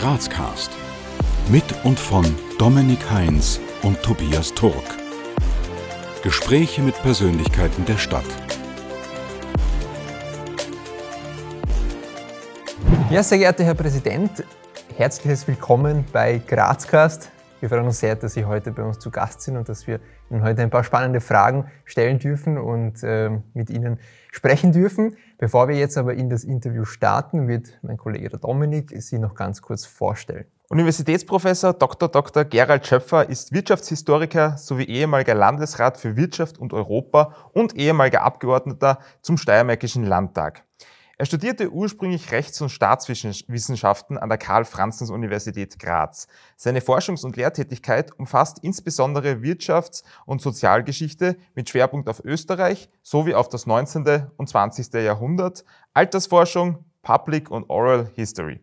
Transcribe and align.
Grazcast. 0.00 0.70
Mit 1.50 1.62
und 1.84 2.00
von 2.00 2.24
Dominik 2.58 3.10
Heinz 3.10 3.60
und 3.82 4.02
Tobias 4.02 4.54
Turk. 4.54 4.96
Gespräche 6.22 6.80
mit 6.80 6.94
Persönlichkeiten 7.02 7.84
der 7.84 7.98
Stadt. 7.98 8.24
Ja, 13.10 13.22
sehr 13.22 13.36
geehrter 13.36 13.62
Herr 13.62 13.74
Präsident, 13.74 14.42
herzliches 14.96 15.46
Willkommen 15.46 16.06
bei 16.14 16.40
Grazcast. 16.46 17.30
Wir 17.60 17.68
freuen 17.68 17.84
uns 17.84 18.00
sehr, 18.00 18.16
dass 18.16 18.32
Sie 18.32 18.46
heute 18.46 18.70
bei 18.70 18.82
uns 18.82 18.98
zu 19.00 19.10
Gast 19.10 19.42
sind 19.42 19.58
und 19.58 19.68
dass 19.68 19.86
wir 19.86 20.00
Ihnen 20.30 20.42
heute 20.42 20.62
ein 20.62 20.70
paar 20.70 20.82
spannende 20.82 21.20
Fragen 21.20 21.70
stellen 21.84 22.18
dürfen 22.18 22.56
und 22.56 23.02
äh, 23.02 23.28
mit 23.52 23.68
Ihnen 23.68 23.98
sprechen 24.32 24.72
dürfen. 24.72 25.18
Bevor 25.40 25.68
wir 25.68 25.76
jetzt 25.76 25.96
aber 25.96 26.12
in 26.12 26.28
das 26.28 26.44
Interview 26.44 26.84
starten, 26.84 27.48
wird 27.48 27.78
mein 27.80 27.96
Kollege 27.96 28.28
der 28.28 28.38
Dominik 28.38 28.92
Sie 28.98 29.18
noch 29.18 29.34
ganz 29.34 29.62
kurz 29.62 29.86
vorstellen. 29.86 30.44
Universitätsprofessor 30.68 31.72
Dr. 31.72 32.10
Dr. 32.10 32.44
Gerald 32.44 32.86
Schöpfer 32.86 33.26
ist 33.26 33.50
Wirtschaftshistoriker 33.50 34.58
sowie 34.58 34.84
ehemaliger 34.84 35.34
Landesrat 35.34 35.96
für 35.96 36.14
Wirtschaft 36.14 36.58
und 36.58 36.74
Europa 36.74 37.34
und 37.54 37.74
ehemaliger 37.74 38.20
Abgeordneter 38.20 38.98
zum 39.22 39.38
Steiermärkischen 39.38 40.04
Landtag. 40.04 40.64
Er 41.20 41.26
studierte 41.26 41.70
ursprünglich 41.70 42.32
Rechts- 42.32 42.62
und 42.62 42.70
Staatswissenschaften 42.70 44.16
an 44.16 44.30
der 44.30 44.38
Karl-Franzens-Universität 44.38 45.78
Graz. 45.78 46.28
Seine 46.56 46.80
Forschungs- 46.80 47.26
und 47.26 47.36
Lehrtätigkeit 47.36 48.18
umfasst 48.18 48.60
insbesondere 48.62 49.42
Wirtschafts- 49.42 50.02
und 50.24 50.40
Sozialgeschichte 50.40 51.36
mit 51.54 51.68
Schwerpunkt 51.68 52.08
auf 52.08 52.24
Österreich 52.24 52.88
sowie 53.02 53.34
auf 53.34 53.50
das 53.50 53.66
19. 53.66 54.28
und 54.38 54.48
20. 54.48 54.94
Jahrhundert, 54.94 55.66
Altersforschung, 55.92 56.86
Public 57.02 57.50
und 57.50 57.68
Oral 57.68 58.08
History. 58.14 58.58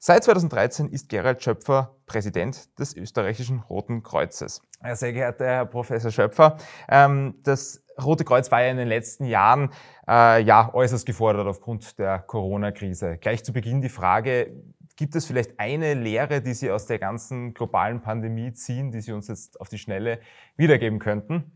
Seit 0.00 0.24
2013 0.24 0.88
ist 0.88 1.08
Gerald 1.08 1.44
Schöpfer 1.44 1.94
Präsident 2.06 2.76
des 2.76 2.96
österreichischen 2.96 3.60
Roten 3.60 4.02
Kreuzes. 4.02 4.62
Sehr 4.94 5.12
geehrter 5.12 5.46
Herr 5.46 5.66
Professor 5.66 6.10
Schöpfer, 6.10 6.56
ähm, 6.88 7.36
das 7.44 7.83
Rote 8.02 8.24
Kreuz 8.24 8.50
war 8.50 8.62
ja 8.62 8.70
in 8.70 8.76
den 8.76 8.88
letzten 8.88 9.24
Jahren 9.24 9.70
äh, 10.08 10.42
ja 10.42 10.72
äußerst 10.72 11.06
gefordert 11.06 11.46
aufgrund 11.46 11.98
der 11.98 12.18
Corona-Krise. 12.20 13.18
Gleich 13.20 13.44
zu 13.44 13.52
Beginn 13.52 13.82
die 13.82 13.88
Frage, 13.88 14.52
gibt 14.96 15.14
es 15.14 15.26
vielleicht 15.26 15.58
eine 15.58 15.94
Lehre, 15.94 16.40
die 16.40 16.54
Sie 16.54 16.70
aus 16.70 16.86
der 16.86 16.98
ganzen 16.98 17.54
globalen 17.54 18.00
Pandemie 18.00 18.52
ziehen, 18.52 18.90
die 18.90 19.00
Sie 19.00 19.12
uns 19.12 19.28
jetzt 19.28 19.60
auf 19.60 19.68
die 19.68 19.78
Schnelle 19.78 20.20
wiedergeben 20.56 20.98
könnten? 20.98 21.52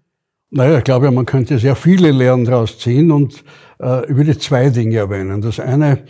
Naja, 0.51 0.79
ich 0.79 0.85
glaube, 0.85 1.11
man 1.11 1.27
könnte 1.27 1.59
sehr 1.59 1.77
viele 1.77 2.11
Lehren 2.11 2.45
daraus 2.45 2.79
ziehen 2.79 3.11
und 3.11 3.45
äh, 3.81 4.11
ich 4.11 4.17
würde 4.17 4.39
zwei 4.39 4.71
Dinge 4.71 4.97
erwähnen. 4.97 5.43
Das 5.43 5.61
eine, 5.61 6.05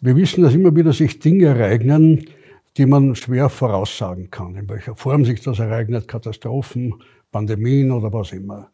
wir 0.00 0.16
wissen, 0.16 0.42
dass 0.42 0.54
immer 0.54 0.74
wieder 0.74 0.92
sich 0.92 1.18
Dinge 1.18 1.46
ereignen, 1.46 2.24
die 2.76 2.86
man 2.86 3.14
schwer 3.14 3.50
voraussagen 3.50 4.30
kann, 4.30 4.56
in 4.56 4.68
welcher 4.68 4.96
Form 4.96 5.24
sich 5.24 5.42
das 5.42 5.58
ereignet, 5.58 6.08
Katastrophen, 6.08 6.94
Pandemien 7.30 7.92
oder 7.92 8.12
was 8.12 8.32
immer. 8.32 8.70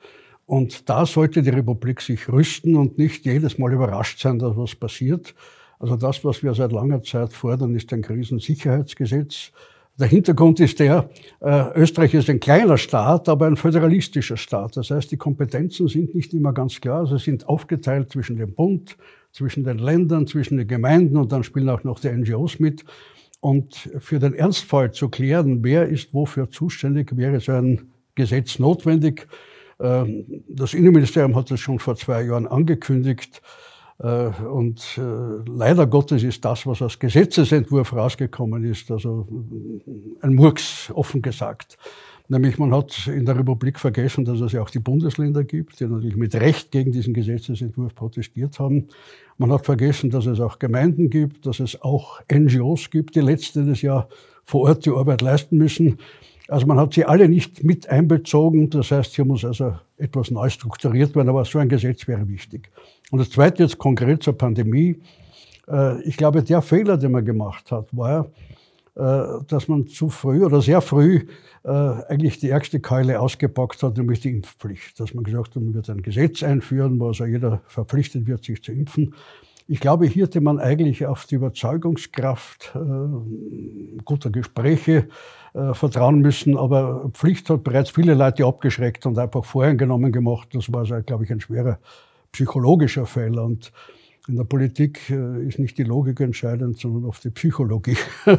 Und 0.50 0.88
da 0.88 1.06
sollte 1.06 1.42
die 1.42 1.50
Republik 1.50 2.00
sich 2.00 2.28
rüsten 2.28 2.74
und 2.74 2.98
nicht 2.98 3.24
jedes 3.24 3.56
Mal 3.58 3.72
überrascht 3.72 4.18
sein, 4.18 4.40
dass 4.40 4.56
was 4.56 4.74
passiert. 4.74 5.32
Also 5.78 5.94
das, 5.94 6.24
was 6.24 6.42
wir 6.42 6.52
seit 6.54 6.72
langer 6.72 7.04
Zeit 7.04 7.32
fordern, 7.32 7.72
ist 7.76 7.92
ein 7.92 8.02
Krisensicherheitsgesetz. 8.02 9.52
Der 9.96 10.08
Hintergrund 10.08 10.58
ist 10.58 10.80
der, 10.80 11.08
äh, 11.40 11.66
Österreich 11.76 12.14
ist 12.14 12.28
ein 12.28 12.40
kleiner 12.40 12.78
Staat, 12.78 13.28
aber 13.28 13.46
ein 13.46 13.54
föderalistischer 13.54 14.36
Staat. 14.36 14.76
Das 14.76 14.90
heißt, 14.90 15.12
die 15.12 15.16
Kompetenzen 15.16 15.86
sind 15.86 16.16
nicht 16.16 16.34
immer 16.34 16.52
ganz 16.52 16.80
klar. 16.80 17.06
Sie 17.06 17.18
sind 17.18 17.48
aufgeteilt 17.48 18.10
zwischen 18.10 18.36
dem 18.36 18.52
Bund, 18.52 18.96
zwischen 19.30 19.62
den 19.62 19.78
Ländern, 19.78 20.26
zwischen 20.26 20.56
den 20.58 20.66
Gemeinden 20.66 21.16
und 21.16 21.30
dann 21.30 21.44
spielen 21.44 21.68
auch 21.68 21.84
noch 21.84 22.00
die 22.00 22.08
NGOs 22.08 22.58
mit. 22.58 22.84
Und 23.38 23.88
für 24.00 24.18
den 24.18 24.34
Ernstfall 24.34 24.90
zu 24.90 25.10
klären, 25.10 25.62
wer 25.62 25.88
ist 25.88 26.12
wofür 26.12 26.50
zuständig, 26.50 27.16
wäre 27.16 27.38
so 27.38 27.52
ein 27.52 27.92
Gesetz 28.16 28.58
notwendig. 28.58 29.28
Ähm, 29.80 30.44
das 30.48 30.74
Innenministerium 30.74 31.34
hat 31.36 31.50
das 31.50 31.60
schon 31.60 31.78
vor 31.78 31.96
zwei 31.96 32.22
Jahren 32.22 32.46
angekündigt. 32.46 33.40
Äh, 33.98 34.28
und 34.44 34.98
äh, 34.98 35.50
leider 35.50 35.86
Gottes 35.86 36.22
ist 36.22 36.44
das, 36.44 36.66
was 36.66 36.82
als 36.82 36.98
Gesetzesentwurf 36.98 37.92
rausgekommen 37.92 38.64
ist, 38.64 38.90
also 38.90 39.26
ein 40.22 40.34
Murks, 40.34 40.90
offen 40.94 41.22
gesagt. 41.22 41.78
Nämlich 42.28 42.58
man 42.58 42.72
hat 42.72 43.08
in 43.08 43.26
der 43.26 43.36
Republik 43.36 43.80
vergessen, 43.80 44.24
dass 44.24 44.40
es 44.40 44.52
ja 44.52 44.62
auch 44.62 44.70
die 44.70 44.78
Bundesländer 44.78 45.42
gibt, 45.42 45.80
die 45.80 45.86
natürlich 45.86 46.16
mit 46.16 46.32
Recht 46.36 46.70
gegen 46.70 46.92
diesen 46.92 47.12
Gesetzesentwurf 47.12 47.92
protestiert 47.96 48.60
haben. 48.60 48.86
Man 49.36 49.50
hat 49.50 49.66
vergessen, 49.66 50.10
dass 50.10 50.26
es 50.26 50.38
auch 50.38 50.60
Gemeinden 50.60 51.10
gibt, 51.10 51.44
dass 51.44 51.58
es 51.58 51.82
auch 51.82 52.20
NGOs 52.32 52.90
gibt, 52.90 53.16
die 53.16 53.20
letztes 53.20 53.82
Jahr 53.82 54.08
vor 54.44 54.68
Ort 54.68 54.86
die 54.86 54.90
Arbeit 54.90 55.22
leisten 55.22 55.56
müssen. 55.58 55.98
Also 56.50 56.66
man 56.66 56.80
hat 56.80 56.94
sie 56.94 57.04
alle 57.04 57.28
nicht 57.28 57.62
mit 57.62 57.88
einbezogen. 57.88 58.70
Das 58.70 58.90
heißt, 58.90 59.14
hier 59.14 59.24
muss 59.24 59.44
also 59.44 59.74
etwas 59.96 60.32
neu 60.32 60.50
strukturiert 60.50 61.14
werden, 61.14 61.28
aber 61.28 61.44
so 61.44 61.58
ein 61.58 61.68
Gesetz 61.68 62.08
wäre 62.08 62.28
wichtig. 62.28 62.70
Und 63.10 63.20
das 63.20 63.30
Zweite 63.30 63.62
jetzt 63.62 63.78
konkret 63.78 64.22
zur 64.22 64.36
Pandemie. 64.36 65.00
Äh, 65.68 66.02
ich 66.02 66.16
glaube, 66.16 66.42
der 66.42 66.60
Fehler, 66.60 66.96
den 66.96 67.12
man 67.12 67.24
gemacht 67.24 67.70
hat, 67.70 67.86
war, 67.96 68.30
äh, 68.96 69.44
dass 69.46 69.68
man 69.68 69.86
zu 69.86 70.08
früh 70.08 70.44
oder 70.44 70.60
sehr 70.60 70.80
früh 70.80 71.26
äh, 71.62 71.68
eigentlich 71.70 72.40
die 72.40 72.50
ärgste 72.50 72.80
Keule 72.80 73.20
ausgepackt 73.20 73.80
hat, 73.84 73.96
nämlich 73.96 74.18
die 74.18 74.30
Impfpflicht. 74.30 74.98
Dass 74.98 75.14
man 75.14 75.22
gesagt 75.22 75.54
hat, 75.54 75.62
man 75.62 75.72
wird 75.72 75.88
ein 75.88 76.02
Gesetz 76.02 76.42
einführen, 76.42 76.98
wo 76.98 77.06
also 77.06 77.26
jeder 77.26 77.62
verpflichtet 77.68 78.26
wird, 78.26 78.44
sich 78.44 78.60
zu 78.60 78.72
impfen. 78.72 79.14
Ich 79.70 79.78
glaube, 79.78 80.04
hier 80.06 80.24
hätte 80.24 80.40
man 80.40 80.58
eigentlich 80.58 81.06
auf 81.06 81.26
die 81.26 81.36
Überzeugungskraft 81.36 82.72
äh, 82.74 84.00
guter 84.04 84.30
Gespräche 84.30 85.06
äh, 85.54 85.74
vertrauen 85.74 86.18
müssen. 86.22 86.56
Aber 86.56 87.08
Pflicht 87.12 87.48
hat 87.50 87.62
bereits 87.62 87.90
viele 87.90 88.14
Leute 88.14 88.44
abgeschreckt 88.46 89.06
und 89.06 89.16
einfach 89.16 89.44
voreingenommen 89.44 90.10
gemacht. 90.10 90.48
Das 90.54 90.72
war, 90.72 90.80
also, 90.80 91.00
glaube 91.06 91.22
ich, 91.22 91.30
ein 91.30 91.40
schwerer 91.40 91.78
psychologischer 92.32 93.06
Fehler. 93.06 93.44
Und 93.44 93.70
in 94.26 94.34
der 94.34 94.42
Politik 94.42 95.08
äh, 95.08 95.46
ist 95.46 95.60
nicht 95.60 95.78
die 95.78 95.84
Logik 95.84 96.18
entscheidend, 96.18 96.80
sondern 96.80 97.04
oft 97.04 97.22
die 97.22 97.30
Psychologie. 97.30 97.96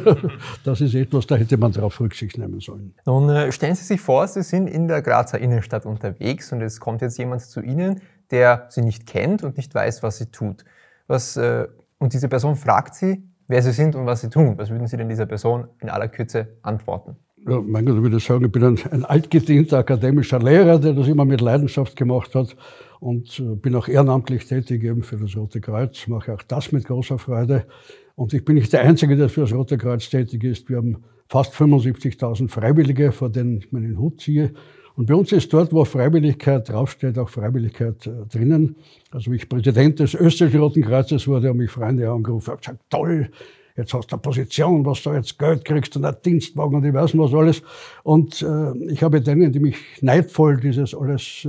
das 0.64 0.82
ist 0.82 0.94
etwas, 0.94 1.26
da 1.26 1.36
hätte 1.36 1.56
man 1.56 1.72
darauf 1.72 1.98
Rücksicht 1.98 2.36
nehmen 2.36 2.60
sollen. 2.60 2.94
Nun 3.06 3.30
äh, 3.30 3.50
stellen 3.52 3.74
Sie 3.74 3.84
sich 3.84 4.02
vor, 4.02 4.28
Sie 4.28 4.42
sind 4.42 4.66
in 4.66 4.86
der 4.86 5.00
Grazer 5.00 5.38
Innenstadt 5.38 5.86
unterwegs 5.86 6.52
und 6.52 6.60
es 6.60 6.78
kommt 6.78 7.00
jetzt 7.00 7.16
jemand 7.16 7.40
zu 7.40 7.62
Ihnen, 7.62 8.02
der 8.30 8.66
Sie 8.68 8.82
nicht 8.82 9.06
kennt 9.06 9.42
und 9.42 9.56
nicht 9.56 9.74
weiß, 9.74 10.02
was 10.02 10.18
sie 10.18 10.26
tut. 10.26 10.66
Was, 11.06 11.36
äh, 11.36 11.66
und 11.98 12.12
diese 12.12 12.28
Person 12.28 12.56
fragt 12.56 12.94
Sie, 12.94 13.22
wer 13.48 13.62
Sie 13.62 13.72
sind 13.72 13.94
und 13.94 14.06
was 14.06 14.20
Sie 14.20 14.30
tun. 14.30 14.54
Was 14.56 14.70
würden 14.70 14.86
Sie 14.86 14.96
denn 14.96 15.08
dieser 15.08 15.26
Person 15.26 15.68
in 15.80 15.88
aller 15.88 16.08
Kürze 16.08 16.56
antworten? 16.62 17.16
Ja, 17.48 17.60
mein 17.60 17.84
Gott, 17.84 17.96
ich 17.96 18.02
würde 18.02 18.20
sagen, 18.20 18.44
ich 18.44 18.52
bin 18.52 18.62
ein, 18.62 18.78
ein 18.92 19.04
altgedienter 19.04 19.78
akademischer 19.78 20.38
Lehrer, 20.38 20.78
der 20.78 20.92
das 20.92 21.08
immer 21.08 21.24
mit 21.24 21.40
Leidenschaft 21.40 21.96
gemacht 21.96 22.34
hat 22.36 22.56
und 23.00 23.40
äh, 23.40 23.56
bin 23.56 23.74
auch 23.74 23.88
ehrenamtlich 23.88 24.46
tätig 24.46 24.84
eben 24.84 25.02
für 25.02 25.16
das 25.16 25.36
Rote 25.36 25.60
Kreuz, 25.60 26.06
mache 26.06 26.32
auch 26.32 26.42
das 26.42 26.70
mit 26.70 26.84
großer 26.84 27.18
Freude. 27.18 27.66
Und 28.14 28.32
ich 28.32 28.44
bin 28.44 28.54
nicht 28.54 28.72
der 28.72 28.82
Einzige, 28.82 29.16
der 29.16 29.28
für 29.28 29.40
das 29.40 29.52
Rote 29.52 29.76
Kreuz 29.76 30.08
tätig 30.08 30.44
ist. 30.44 30.68
Wir 30.68 30.76
haben 30.76 31.02
fast 31.28 31.52
75.000 31.54 32.48
Freiwillige, 32.48 33.10
vor 33.10 33.30
denen 33.30 33.58
ich 33.58 33.72
meinen 33.72 33.98
Hut 33.98 34.20
ziehe. 34.20 34.52
Und 34.96 35.06
bei 35.06 35.14
uns 35.14 35.32
ist 35.32 35.52
dort, 35.52 35.72
wo 35.72 35.84
Freiwilligkeit 35.84 36.68
draufsteht, 36.68 37.18
auch 37.18 37.28
Freiwilligkeit 37.28 38.06
äh, 38.06 38.26
drinnen. 38.30 38.76
Also 39.10 39.32
wie 39.32 39.36
ich 39.36 39.48
Präsident 39.48 39.98
des 40.00 40.14
österreichischen 40.14 40.60
Roten 40.60 40.82
Kreuzes 40.82 41.26
wurde, 41.26 41.48
haben 41.48 41.58
mich 41.58 41.70
Freunde 41.70 42.10
angerufen 42.10 42.50
und 42.50 42.60
gesagt, 42.60 42.80
toll, 42.90 43.30
jetzt 43.76 43.94
hast 43.94 44.12
du 44.12 44.16
eine 44.16 44.22
Position, 44.22 44.84
was 44.84 45.02
du 45.02 45.12
jetzt 45.12 45.38
Geld 45.38 45.64
kriegst 45.64 45.96
und 45.96 46.04
einen 46.04 46.16
Dienstwagen 46.24 46.76
und 46.76 46.84
ich 46.84 46.92
weiß 46.92 47.14
nicht 47.14 47.22
was 47.22 47.34
alles. 47.34 47.62
Und 48.02 48.42
äh, 48.42 48.92
ich 48.92 49.02
habe 49.02 49.20
denen, 49.20 49.52
die 49.52 49.60
mich 49.60 49.76
neidvoll 50.02 50.60
dieses 50.60 50.94
alles 50.94 51.44
äh, 51.44 51.48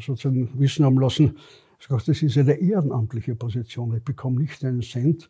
sozusagen 0.00 0.50
wissen 0.58 0.84
haben 0.84 0.98
lassen, 0.98 1.36
gesagt, 1.80 2.08
das 2.08 2.22
ist 2.22 2.36
eine 2.38 2.54
ehrenamtliche 2.54 3.34
Position. 3.34 3.96
Ich 3.96 4.04
bekomme 4.04 4.40
nicht 4.40 4.64
einen 4.64 4.82
Cent. 4.82 5.28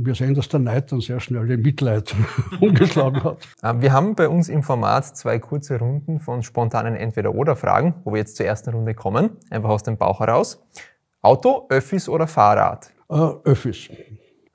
Und 0.00 0.06
wir 0.06 0.14
sehen, 0.14 0.34
dass 0.34 0.48
der 0.48 0.60
Neid 0.60 0.90
dann 0.92 1.02
sehr 1.02 1.20
schnell 1.20 1.46
den 1.46 1.60
Mitleid 1.60 2.14
umgeschlagen 2.62 3.22
hat. 3.22 3.46
Ähm, 3.62 3.82
wir 3.82 3.92
haben 3.92 4.14
bei 4.14 4.30
uns 4.30 4.48
im 4.48 4.62
Format 4.62 5.14
zwei 5.14 5.38
kurze 5.38 5.78
Runden 5.78 6.20
von 6.20 6.42
spontanen 6.42 6.96
Entweder-Oder-Fragen, 6.96 7.96
wo 8.04 8.12
wir 8.12 8.20
jetzt 8.20 8.36
zur 8.36 8.46
ersten 8.46 8.70
Runde 8.70 8.94
kommen. 8.94 9.36
Einfach 9.50 9.68
aus 9.68 9.82
dem 9.82 9.98
Bauch 9.98 10.20
heraus. 10.20 10.64
Auto, 11.20 11.66
Öffis 11.68 12.08
oder 12.08 12.26
Fahrrad? 12.26 12.94
Äh, 13.10 13.14
Öffis. 13.44 13.90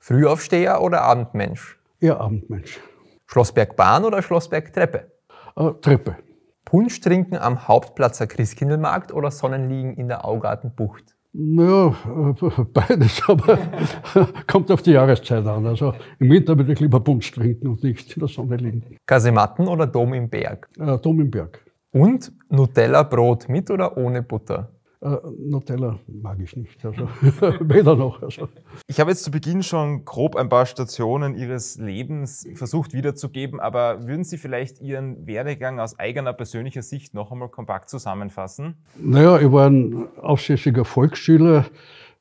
Frühaufsteher 0.00 0.82
oder 0.82 1.02
Abendmensch? 1.02 1.78
Eher 2.00 2.20
Abendmensch. 2.20 2.80
Schlossbergbahn 3.26 4.04
oder 4.04 4.22
Schlossbergtreppe? 4.22 5.12
Äh, 5.54 5.70
Treppe. 5.80 6.16
Punsch 6.64 7.00
trinken 7.00 7.36
am 7.36 7.68
Hauptplatzer 7.68 8.26
Christkindlmarkt 8.26 9.12
oder 9.12 9.30
Sonnenliegen 9.30 9.94
in 9.94 10.08
der 10.08 10.24
Augartenbucht? 10.24 11.15
Ja, 11.38 11.88
äh, 11.88 12.64
beides, 12.72 13.22
aber 13.26 13.58
kommt 14.46 14.70
auf 14.70 14.80
die 14.80 14.92
Jahreszeit 14.92 15.46
an. 15.46 15.66
Also 15.66 15.92
im 16.18 16.30
Winter 16.30 16.56
würde 16.56 16.72
ich 16.72 16.80
lieber 16.80 17.00
Punsch 17.00 17.30
trinken 17.30 17.68
und 17.68 17.82
nicht 17.82 18.16
in 18.16 18.20
der 18.20 18.28
Sonne 18.28 18.56
liegen. 18.56 18.96
Kasematten 19.04 19.68
oder 19.68 19.86
Dom 19.86 20.14
im 20.14 20.30
Berg? 20.30 20.66
Äh, 20.78 20.98
Dom 20.98 21.20
im 21.20 21.30
Berg. 21.30 21.62
Und 21.92 22.32
Nutella-Brot 22.48 23.50
mit 23.50 23.70
oder 23.70 23.96
ohne 23.98 24.22
Butter? 24.22 24.75
Äh, 25.02 25.16
Nutella 25.38 25.98
mag 26.06 26.38
ich 26.40 26.56
nicht, 26.56 26.84
also 26.84 27.08
weder 27.60 27.96
noch. 27.96 28.22
Also. 28.22 28.48
Ich 28.86 28.98
habe 28.98 29.10
jetzt 29.10 29.24
zu 29.24 29.30
Beginn 29.30 29.62
schon 29.62 30.04
grob 30.04 30.36
ein 30.36 30.48
paar 30.48 30.64
Stationen 30.64 31.34
Ihres 31.34 31.76
Lebens 31.76 32.46
versucht 32.54 32.94
wiederzugeben, 32.94 33.60
aber 33.60 34.06
würden 34.06 34.24
Sie 34.24 34.38
vielleicht 34.38 34.80
Ihren 34.80 35.26
Werdegang 35.26 35.80
aus 35.80 35.98
eigener 35.98 36.32
persönlicher 36.32 36.82
Sicht 36.82 37.12
noch 37.12 37.30
einmal 37.30 37.50
kompakt 37.50 37.90
zusammenfassen? 37.90 38.76
Naja, 38.98 39.38
ich 39.38 39.52
war 39.52 39.68
ein 39.68 40.06
aufsässiger 40.20 40.86
Volksschüler, 40.86 41.66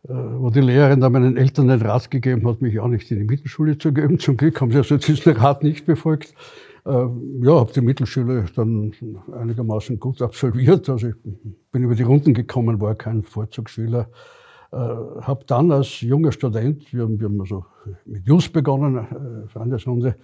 äh, 0.04 0.10
wo 0.10 0.50
die 0.50 0.62
Lehrerin 0.62 1.00
da 1.00 1.10
meinen 1.10 1.38
Eltern 1.38 1.69
den 1.69 1.81
Rat 1.81 2.12
gegeben 2.12 2.45
hat, 2.45 2.62
mich 2.62 2.78
auch 2.80 2.89
nicht 2.89 3.10
in 3.10 3.19
die 3.19 3.24
Mittelschule 3.24 3.78
zu 3.78 3.94
geben. 3.94 4.19
Zum 4.19 4.36
Glück 4.36 4.60
haben 4.60 4.71
sie 4.71 4.78
also 4.78 4.98
diesen 4.98 5.31
Rat 5.33 5.63
nicht 5.63 5.86
befolgt. 5.86 6.33
Äh, 6.86 7.08
ja, 7.42 7.56
habe 7.56 7.74
die 7.74 7.82
Mittelschule 7.82 8.46
dann 8.56 8.94
einigermaßen 9.32 10.00
gut 10.00 10.22
absolviert. 10.22 10.88
Also 10.90 11.08
ich 11.08 11.16
bin 11.72 11.84
über 11.84 11.96
die 11.96 12.04
Runden 12.04 12.34
gekommen, 12.34 12.80
war 12.80 12.96
kein 12.96 13.24
Vorzugsschüler. 13.24 14.08
Äh, 14.72 14.78
habe 14.78 15.46
dann 15.48 15.72
als 15.72 16.02
junger 16.02 16.32
Student, 16.32 16.94
wir 16.94 17.04
haben, 17.04 17.20
wir 17.20 17.28
haben 17.28 17.42
also 17.42 17.66
mit 18.06 18.28
Just 18.28 18.54
begonnen, 18.54 18.98
äh, 18.98 19.48
Freundesrunde, 19.48 20.16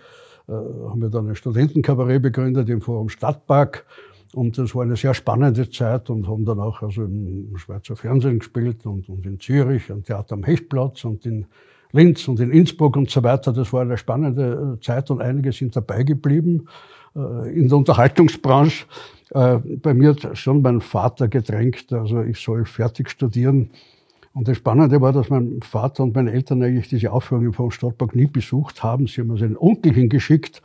äh, 0.48 0.52
haben 0.52 1.02
wir 1.02 1.10
dann 1.10 1.30
ein 1.30 1.36
Studentenkabarett 1.36 2.22
begründet 2.22 2.70
im 2.70 2.82
Forum 2.82 3.10
Stadtpark. 3.10 3.86
Und 4.34 4.58
das 4.58 4.76
war 4.76 4.84
eine 4.84 4.96
sehr 4.96 5.14
spannende 5.14 5.70
Zeit 5.70 6.10
und 6.10 6.28
haben 6.28 6.46
dann 6.46 6.60
auch 6.60 6.82
also 6.82 7.04
im 7.04 7.58
Schweizer 7.58 7.96
Fernsehen 7.96 8.40
gespielt 8.40 8.86
und, 8.86 9.10
und 9.10 9.26
in 9.26 9.40
Zürich, 9.40 9.92
am 9.92 10.04
Theater 10.04 10.36
am 10.36 10.44
Hechtplatz 10.44 11.04
und 11.06 11.26
in 11.26 11.48
Linz 11.92 12.28
und 12.28 12.40
in 12.40 12.52
Innsbruck 12.52 12.96
und 12.98 13.10
so 13.10 13.24
weiter. 13.24 13.54
Das 13.54 13.72
war 13.74 13.82
eine 13.82 13.98
spannende 13.98 14.78
äh, 14.78 14.84
Zeit 14.84 15.10
und 15.12 15.22
einige 15.22 15.52
sind 15.52 15.76
dabei 15.76 16.04
geblieben 16.04 16.68
äh, 17.16 17.54
in 17.54 17.68
der 17.68 17.78
Unterhaltungsbranche. 17.78 18.86
Äh, 19.32 19.58
bei 19.82 19.94
mir 19.94 20.10
hat 20.10 20.38
schon 20.38 20.62
mein 20.62 20.82
Vater 20.82 21.28
gedrängt, 21.28 21.92
also 21.94 22.22
ich 22.22 22.40
soll 22.40 22.66
fertig 22.66 23.10
studieren. 23.10 23.70
Und 24.34 24.48
das 24.48 24.58
Spannende 24.58 25.02
war, 25.02 25.12
dass 25.12 25.30
mein 25.30 25.60
Vater 25.62 26.04
und 26.04 26.16
meine 26.16 26.32
Eltern 26.32 26.64
eigentlich 26.64 26.88
diese 26.88 27.12
Aufführung 27.12 27.52
vom 27.52 27.72
Stadtpark 27.72 28.16
nie 28.16 28.28
besucht 28.28 28.82
haben. 28.82 29.08
Sie 29.08 29.20
haben 29.20 29.32
also 29.32 29.44
einen 29.44 29.58
Onkel 29.58 29.94
hingeschickt, 29.94 30.62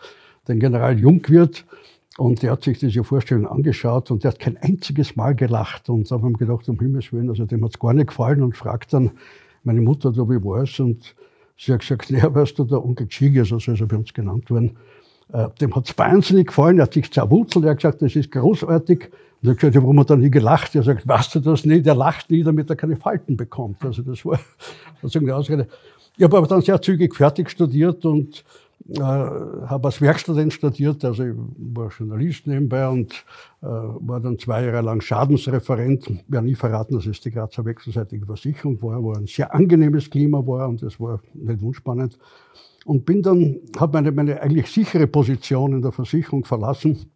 den 0.46 0.61
General 0.61 0.96
Jungwirth, 0.96 1.64
und 2.17 2.43
der 2.43 2.52
hat 2.52 2.62
sich 2.62 2.78
diese 2.78 3.05
Vorstellung 3.05 3.46
angeschaut 3.46 4.11
und 4.11 4.25
der 4.25 4.32
hat 4.32 4.38
kein 4.38 4.56
einziges 4.56 5.17
Mal 5.17 5.34
gelacht. 5.34 5.88
Und 5.90 6.11
da 6.11 6.14
haben 6.14 6.32
wir 6.32 6.38
gedacht, 6.38 6.69
um 6.69 6.78
Himmels 6.78 7.12
Willen, 7.12 7.28
also 7.28 7.44
dem 7.44 7.62
hat 7.62 7.73
es 7.75 7.78
gar 7.78 7.93
nicht 7.93 8.08
gefallen 8.08 8.43
und 8.43 8.56
fragt 8.56 8.93
dann, 8.93 9.11
meine 9.66 9.80
Mutter 9.80 10.12
da 10.12 10.22
wie 10.28 10.42
war 10.42 10.62
es 10.62 10.78
und 10.80 11.14
sie 11.58 11.72
hat 11.72 11.80
gesagt, 11.80 12.10
naja, 12.10 12.34
weißt 12.34 12.58
du, 12.58 12.64
der 12.64 12.84
Onkel 12.84 13.08
Chigas, 13.08 13.52
also 13.52 13.72
ist 13.72 13.80
er 13.80 13.86
bei 13.86 13.96
uns 13.96 14.14
genannt 14.14 14.48
worden, 14.50 14.76
äh, 15.32 15.48
dem 15.60 15.74
hat 15.74 15.88
es 15.88 15.98
wahnsinnig 15.98 16.48
gefallen, 16.48 16.78
er 16.78 16.84
hat 16.84 16.94
sich 16.94 17.10
zerwurzelt, 17.10 17.64
er 17.64 17.72
hat 17.72 17.78
gesagt, 17.78 18.02
das 18.02 18.14
ist 18.14 18.30
großartig. 18.30 19.10
Und 19.42 19.48
er 19.48 19.50
hat 19.50 19.58
gesagt, 19.58 19.74
ja, 19.74 19.82
warum 19.82 20.00
hat 20.00 20.10
er 20.10 20.16
nie 20.16 20.30
gelacht? 20.30 20.74
Er 20.74 20.82
sagt, 20.82 21.06
weißt 21.06 21.34
du 21.34 21.40
das 21.40 21.64
nicht? 21.64 21.86
Er 21.86 21.94
lacht 21.94 22.30
nie, 22.30 22.42
damit 22.42 22.70
er 22.70 22.76
keine 22.76 22.96
Falten 22.96 23.36
bekommt. 23.36 23.84
Also 23.84 24.02
das 24.02 24.24
war 24.24 24.38
sozusagen 25.02 25.26
die 25.26 25.32
Ausrede. 25.32 25.66
Ich 26.16 26.24
habe 26.24 26.38
aber 26.38 26.46
dann 26.46 26.62
sehr 26.62 26.80
zügig 26.80 27.14
fertig 27.14 27.50
studiert 27.50 28.06
und 28.06 28.44
habe 28.94 29.88
als 29.88 30.00
Werkstudent 30.00 30.52
studiert, 30.52 31.05
also 31.05 31.25
ich 31.25 31.34
war 31.34 31.90
Journalist 31.90 32.46
nebenbei 32.46 32.87
und 32.88 33.12
äh, 33.61 33.67
war 33.67 34.20
dann 34.20 34.38
zwei 34.38 34.64
Jahre 34.64 34.82
lang 34.82 35.00
Schadensreferent. 35.00 36.08
Ich 36.08 36.25
werde 36.28 36.46
nie 36.46 36.55
verraten, 36.55 36.94
dass 36.94 37.06
es 37.06 37.20
die 37.20 37.32
Grazer 37.32 37.64
wechselseitige 37.64 38.26
Versicherung 38.26 38.81
war, 38.82 39.02
wo 39.02 39.12
ein 39.12 39.26
sehr 39.26 39.52
angenehmes 39.52 40.08
Klima 40.08 40.46
war 40.46 40.69
und 40.69 40.82
das 40.82 41.00
war 41.00 41.20
nicht 41.34 41.62
unspannend. 41.62 42.19
Und 42.84 43.05
bin 43.05 43.23
dann, 43.23 43.61
habe 43.76 43.94
meine, 43.94 44.12
meine 44.12 44.40
eigentlich 44.40 44.69
sichere 44.69 45.08
Position 45.08 45.73
in 45.73 45.82
der 45.82 45.90
Versicherung 45.90 46.44
verlassen, 46.44 47.11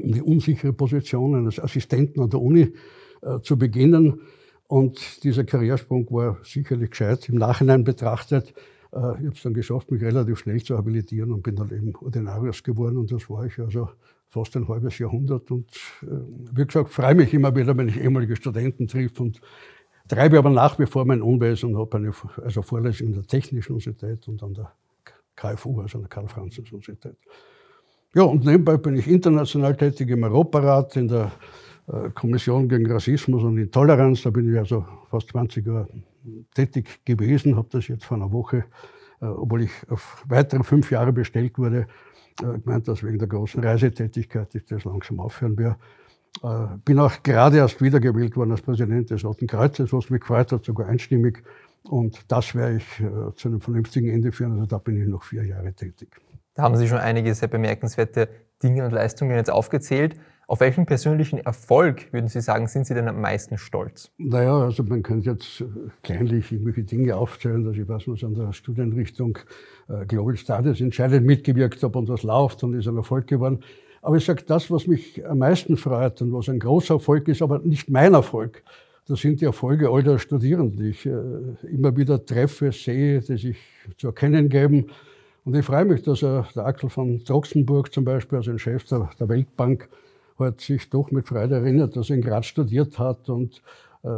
um 0.00 0.12
die 0.12 0.22
unsichere 0.22 0.72
Position 0.72 1.36
eines 1.36 1.60
Assistenten 1.60 2.20
an 2.20 2.30
der 2.30 2.40
Uni 2.40 2.72
äh, 3.22 3.38
zu 3.42 3.56
beginnen. 3.56 4.20
Und 4.66 5.22
dieser 5.22 5.44
Karriersprung 5.44 6.10
war 6.10 6.38
sicherlich 6.42 6.90
gescheit 6.90 7.28
im 7.28 7.36
Nachhinein 7.36 7.84
betrachtet. 7.84 8.54
Äh, 8.92 8.98
ich 8.98 9.02
habe 9.02 9.28
es 9.34 9.42
dann 9.42 9.54
geschafft, 9.54 9.90
mich 9.90 10.02
relativ 10.02 10.38
schnell 10.38 10.62
zu 10.62 10.76
habilitieren 10.76 11.32
und 11.32 11.42
bin 11.42 11.56
dann 11.56 11.70
eben 11.70 11.94
Ordinarius 11.96 12.62
geworden 12.62 12.98
und 12.98 13.10
das 13.10 13.28
war 13.28 13.46
ich 13.46 13.58
also 13.58 13.88
fast 14.28 14.56
ein 14.56 14.66
halbes 14.68 14.98
Jahrhundert. 14.98 15.50
Und 15.50 15.70
äh, 16.02 16.06
wie 16.52 16.66
gesagt, 16.66 16.90
freue 16.90 17.14
mich 17.14 17.34
immer 17.34 17.54
wieder, 17.54 17.76
wenn 17.76 17.88
ich 17.88 18.00
ehemalige 18.00 18.36
Studenten 18.36 18.86
treffe 18.88 19.22
und 19.22 19.40
treibe 20.08 20.38
aber 20.38 20.50
nach 20.50 20.78
wie 20.78 20.86
vor 20.86 21.04
mein 21.04 21.22
Unwesen 21.22 21.74
und 21.74 21.80
habe 21.80 21.96
eine 21.96 22.12
also 22.42 22.62
Vorlesung 22.62 23.08
in 23.08 23.12
der 23.14 23.24
Technischen 23.24 23.72
Universität 23.72 24.28
und 24.28 24.42
an 24.42 24.54
der 24.54 24.72
KFU, 25.36 25.80
also 25.80 25.98
an 25.98 26.02
der 26.02 26.08
Karl-Franzens-Universität. 26.08 27.16
Ja, 28.14 28.24
und 28.24 28.44
nebenbei 28.44 28.76
bin 28.76 28.96
ich 28.96 29.08
international 29.08 29.74
tätig 29.74 30.10
im 30.10 30.22
Europarat, 30.22 30.96
in 30.96 31.08
der 31.08 31.32
äh, 31.86 32.10
Kommission 32.10 32.68
gegen 32.68 32.90
Rassismus 32.90 33.42
und 33.42 33.56
Intoleranz. 33.56 34.22
Da 34.22 34.30
bin 34.30 34.52
ich 34.52 34.58
also 34.58 34.84
fast 35.10 35.28
20 35.30 35.66
Jahre 35.66 35.88
tätig 36.54 37.04
gewesen, 37.04 37.56
habe 37.56 37.68
das 37.70 37.88
jetzt 37.88 38.04
vor 38.04 38.16
einer 38.16 38.32
Woche, 38.32 38.64
äh, 39.20 39.26
obwohl 39.26 39.62
ich 39.62 39.70
auf 39.88 40.24
weitere 40.28 40.62
fünf 40.62 40.90
Jahre 40.90 41.12
bestellt 41.12 41.58
wurde, 41.58 41.86
äh, 42.40 42.58
gemeint, 42.58 42.88
dass 42.88 43.02
wegen 43.02 43.18
der 43.18 43.28
großen 43.28 43.62
Reisetätigkeit 43.62 44.54
ich 44.54 44.64
das 44.64 44.84
langsam 44.84 45.20
aufhören 45.20 45.56
werde. 45.58 45.76
Äh, 46.42 46.78
bin 46.84 46.98
auch 46.98 47.22
gerade 47.22 47.58
erst 47.58 47.82
wiedergewählt 47.82 48.36
worden 48.36 48.52
als 48.52 48.62
Präsident 48.62 49.10
des 49.10 49.24
Roten 49.24 49.46
Kreuzes, 49.46 49.92
was 49.92 50.08
mich 50.08 50.20
gefreut 50.20 50.52
hat, 50.52 50.64
sogar 50.64 50.88
einstimmig. 50.88 51.42
Und 51.84 52.30
das 52.30 52.54
werde 52.54 52.76
ich 52.76 53.00
äh, 53.00 53.34
zu 53.34 53.48
einem 53.48 53.60
vernünftigen 53.60 54.08
Ende 54.08 54.32
führen. 54.32 54.52
Also 54.52 54.66
da 54.66 54.78
bin 54.78 55.00
ich 55.00 55.08
noch 55.08 55.24
vier 55.24 55.44
Jahre 55.44 55.72
tätig. 55.74 56.08
Da 56.54 56.62
haben 56.62 56.76
Sie 56.76 56.86
schon 56.88 56.98
einige 56.98 57.34
sehr 57.34 57.48
bemerkenswerte 57.48 58.28
Dinge 58.62 58.84
und 58.84 58.92
Leistungen 58.92 59.36
jetzt 59.36 59.50
aufgezählt. 59.50 60.16
Auf 60.48 60.60
welchen 60.60 60.86
persönlichen 60.86 61.38
Erfolg, 61.38 62.12
würden 62.12 62.28
Sie 62.28 62.40
sagen, 62.40 62.66
sind 62.66 62.86
Sie 62.86 62.94
denn 62.94 63.08
am 63.08 63.20
meisten 63.20 63.58
stolz? 63.58 64.10
Naja, 64.18 64.58
also 64.58 64.82
man 64.82 65.02
könnte 65.02 65.30
jetzt 65.30 65.64
kleinlich 66.02 66.50
irgendwelche 66.52 66.82
Dinge 66.82 67.16
aufzählen, 67.16 67.64
dass 67.64 67.76
ich 67.76 67.88
weiß, 67.88 68.08
was 68.08 68.24
an 68.24 68.34
der 68.34 68.52
Studienrichtung 68.52 69.38
äh, 69.88 70.04
Global 70.06 70.36
Studies 70.36 70.80
entscheidend 70.80 71.26
mitgewirkt 71.26 71.82
habe 71.82 71.98
und 71.98 72.08
was 72.08 72.22
läuft 72.22 72.64
und 72.64 72.74
ist 72.74 72.88
ein 72.88 72.96
Erfolg 72.96 73.28
geworden. 73.28 73.60
Aber 74.02 74.16
ich 74.16 74.24
sage, 74.24 74.42
das, 74.44 74.70
was 74.70 74.88
mich 74.88 75.24
am 75.24 75.38
meisten 75.38 75.76
freut 75.76 76.20
und 76.20 76.32
was 76.32 76.48
ein 76.48 76.58
großer 76.58 76.94
Erfolg 76.94 77.28
ist, 77.28 77.40
aber 77.40 77.60
nicht 77.60 77.88
mein 77.88 78.14
Erfolg, 78.14 78.64
das 79.06 79.20
sind 79.20 79.40
die 79.40 79.44
Erfolge 79.44 79.90
all 79.90 80.02
der 80.02 80.18
Studierenden, 80.18 80.76
die 80.76 80.90
ich 80.90 81.06
äh, 81.06 81.12
immer 81.70 81.96
wieder 81.96 82.24
treffe, 82.24 82.72
sehe, 82.72 83.20
die 83.20 83.36
sich 83.36 83.58
zu 83.96 84.08
erkennen 84.08 84.48
geben. 84.48 84.86
Und 85.44 85.56
ich 85.56 85.64
freue 85.64 85.84
mich, 85.84 86.02
dass 86.02 86.22
er, 86.22 86.46
der 86.54 86.66
Axel 86.66 86.88
von 86.88 87.24
Troxenburg 87.24 87.92
zum 87.92 88.04
Beispiel, 88.04 88.38
also 88.38 88.50
ein 88.50 88.58
Chef 88.58 88.84
der 88.84 89.28
Weltbank, 89.28 89.88
hat 90.44 90.60
sich 90.60 90.88
doch 90.90 91.10
mit 91.10 91.26
Freude 91.26 91.56
erinnert, 91.56 91.96
dass 91.96 92.10
er 92.10 92.16
in 92.16 92.22
Graz 92.22 92.46
studiert 92.46 92.98
hat 92.98 93.28
und 93.28 93.62
äh, 94.02 94.08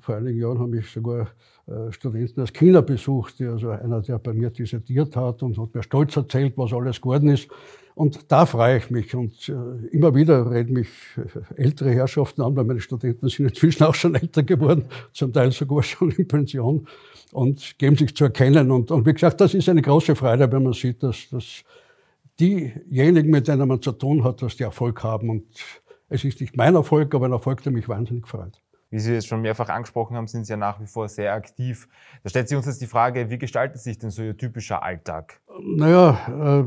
vor 0.00 0.16
einigen 0.16 0.38
Jahren 0.38 0.58
habe 0.58 0.78
ich 0.78 0.90
sogar 0.90 1.28
äh, 1.66 1.90
Studenten 1.92 2.42
aus 2.42 2.52
China 2.52 2.80
besucht, 2.80 3.38
die 3.38 3.46
also 3.46 3.70
einer, 3.70 4.02
der 4.02 4.18
bei 4.18 4.32
mir 4.32 4.50
dissertiert 4.50 5.16
hat 5.16 5.42
und 5.42 5.58
hat 5.58 5.74
mir 5.74 5.82
stolz 5.82 6.16
erzählt, 6.16 6.54
was 6.56 6.72
alles 6.72 7.00
geworden 7.00 7.28
ist. 7.28 7.48
Und 7.94 8.30
da 8.32 8.46
freue 8.46 8.78
ich 8.78 8.90
mich. 8.90 9.14
Und 9.14 9.48
äh, 9.48 9.86
immer 9.90 10.14
wieder 10.14 10.50
reden 10.50 10.74
mich 10.74 10.88
äh, 11.16 11.62
ältere 11.62 11.90
Herrschaften 11.90 12.42
an, 12.42 12.56
weil 12.56 12.64
meine 12.64 12.80
Studenten 12.80 13.28
sind 13.28 13.46
inzwischen 13.46 13.84
auch 13.84 13.94
schon 13.94 14.14
älter 14.14 14.42
geworden, 14.42 14.86
zum 15.12 15.32
Teil 15.32 15.52
sogar 15.52 15.82
schon 15.82 16.10
in 16.10 16.26
Pension 16.26 16.86
und 17.32 17.78
geben 17.78 17.96
sich 17.96 18.14
zu 18.14 18.24
erkennen. 18.24 18.70
Und, 18.70 18.90
und 18.90 19.06
wie 19.06 19.12
gesagt, 19.12 19.40
das 19.40 19.54
ist 19.54 19.68
eine 19.68 19.82
große 19.82 20.14
Freude, 20.14 20.50
wenn 20.50 20.62
man 20.62 20.72
sieht, 20.72 21.02
dass, 21.02 21.28
dass 21.30 21.64
diejenigen, 22.40 23.30
mit 23.30 23.48
denen 23.48 23.68
man 23.68 23.80
zu 23.82 23.92
tun 23.92 24.24
hat, 24.24 24.42
dass 24.42 24.56
die 24.56 24.64
Erfolg 24.64 25.02
haben. 25.02 25.30
Und 25.30 25.44
es 26.08 26.24
ist 26.24 26.40
nicht 26.40 26.56
mein 26.56 26.74
Erfolg, 26.74 27.14
aber 27.14 27.26
ein 27.26 27.32
Erfolg, 27.32 27.62
der 27.62 27.72
mich 27.72 27.88
wahnsinnig 27.88 28.26
freut. 28.26 28.60
Wie 28.92 28.98
Sie 28.98 29.14
es 29.14 29.24
schon 29.24 29.40
mehrfach 29.40 29.70
angesprochen 29.70 30.16
haben, 30.18 30.26
sind 30.26 30.44
Sie 30.44 30.52
ja 30.52 30.58
nach 30.58 30.78
wie 30.78 30.86
vor 30.86 31.08
sehr 31.08 31.32
aktiv. 31.32 31.88
Da 32.22 32.28
stellt 32.28 32.50
sich 32.50 32.56
uns 32.58 32.66
jetzt 32.66 32.82
die 32.82 32.86
Frage, 32.86 33.30
wie 33.30 33.38
gestaltet 33.38 33.80
sich 33.80 33.98
denn 33.98 34.10
so 34.10 34.22
Ihr 34.22 34.36
typischer 34.36 34.82
Alltag? 34.82 35.40
Naja, 35.64 36.18
äh, 36.28 36.60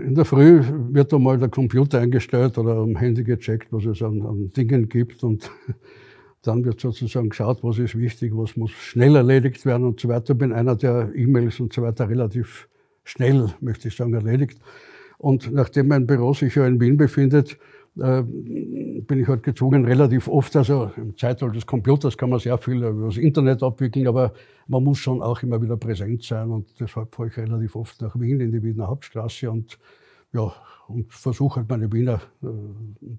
in 0.00 0.14
der 0.14 0.24
Früh 0.24 0.62
wird 0.90 1.12
einmal 1.12 1.36
der 1.36 1.50
Computer 1.50 2.00
eingestellt 2.00 2.56
oder 2.56 2.76
am 2.76 2.96
Handy 2.96 3.24
gecheckt, 3.24 3.70
was 3.72 3.84
es 3.84 4.00
an, 4.00 4.22
an 4.22 4.52
Dingen 4.56 4.88
gibt 4.88 5.22
und 5.22 5.50
dann 6.42 6.64
wird 6.64 6.80
sozusagen 6.80 7.28
geschaut, 7.28 7.62
was 7.62 7.78
ist 7.78 7.98
wichtig, 7.98 8.32
was 8.34 8.56
muss 8.56 8.70
schnell 8.70 9.14
erledigt 9.14 9.66
werden 9.66 9.84
und 9.84 10.00
so 10.00 10.08
weiter. 10.08 10.32
Ich 10.32 10.38
bin 10.38 10.50
einer, 10.50 10.76
der 10.76 11.10
E-Mails 11.14 11.60
und 11.60 11.74
so 11.74 11.82
weiter 11.82 12.08
relativ 12.08 12.70
schnell, 13.04 13.54
möchte 13.60 13.88
ich 13.88 13.96
sagen, 13.96 14.14
erledigt. 14.14 14.60
Und 15.18 15.52
nachdem 15.52 15.88
mein 15.88 16.06
Büro 16.06 16.34
sich 16.34 16.54
ja 16.54 16.66
in 16.66 16.80
Wien 16.80 16.96
befindet, 16.96 17.58
äh, 17.96 18.22
bin 18.22 19.20
ich 19.20 19.28
halt 19.28 19.42
gezwungen, 19.44 19.84
relativ 19.84 20.26
oft, 20.26 20.56
also 20.56 20.90
im 20.96 21.16
Zeitalter 21.16 21.54
des 21.54 21.66
Computers 21.66 22.18
kann 22.18 22.30
man 22.30 22.40
sehr 22.40 22.58
viel 22.58 22.82
über 22.82 23.06
das 23.06 23.16
Internet 23.16 23.62
abwickeln, 23.62 24.08
aber 24.08 24.32
man 24.66 24.82
muss 24.82 24.98
schon 24.98 25.22
auch 25.22 25.42
immer 25.42 25.62
wieder 25.62 25.76
präsent 25.76 26.24
sein 26.24 26.50
und 26.50 26.68
deshalb 26.80 27.14
fahre 27.14 27.28
ich 27.28 27.36
relativ 27.36 27.76
oft 27.76 28.02
nach 28.02 28.18
Wien 28.18 28.40
in 28.40 28.50
die 28.50 28.62
Wiener 28.62 28.88
Hauptstraße 28.88 29.50
und 29.50 29.78
ja, 30.32 30.52
und 30.88 31.12
versuche 31.12 31.60
halt 31.60 31.68
meine 31.68 31.92
Wiener 31.92 32.20
äh, 32.42 32.46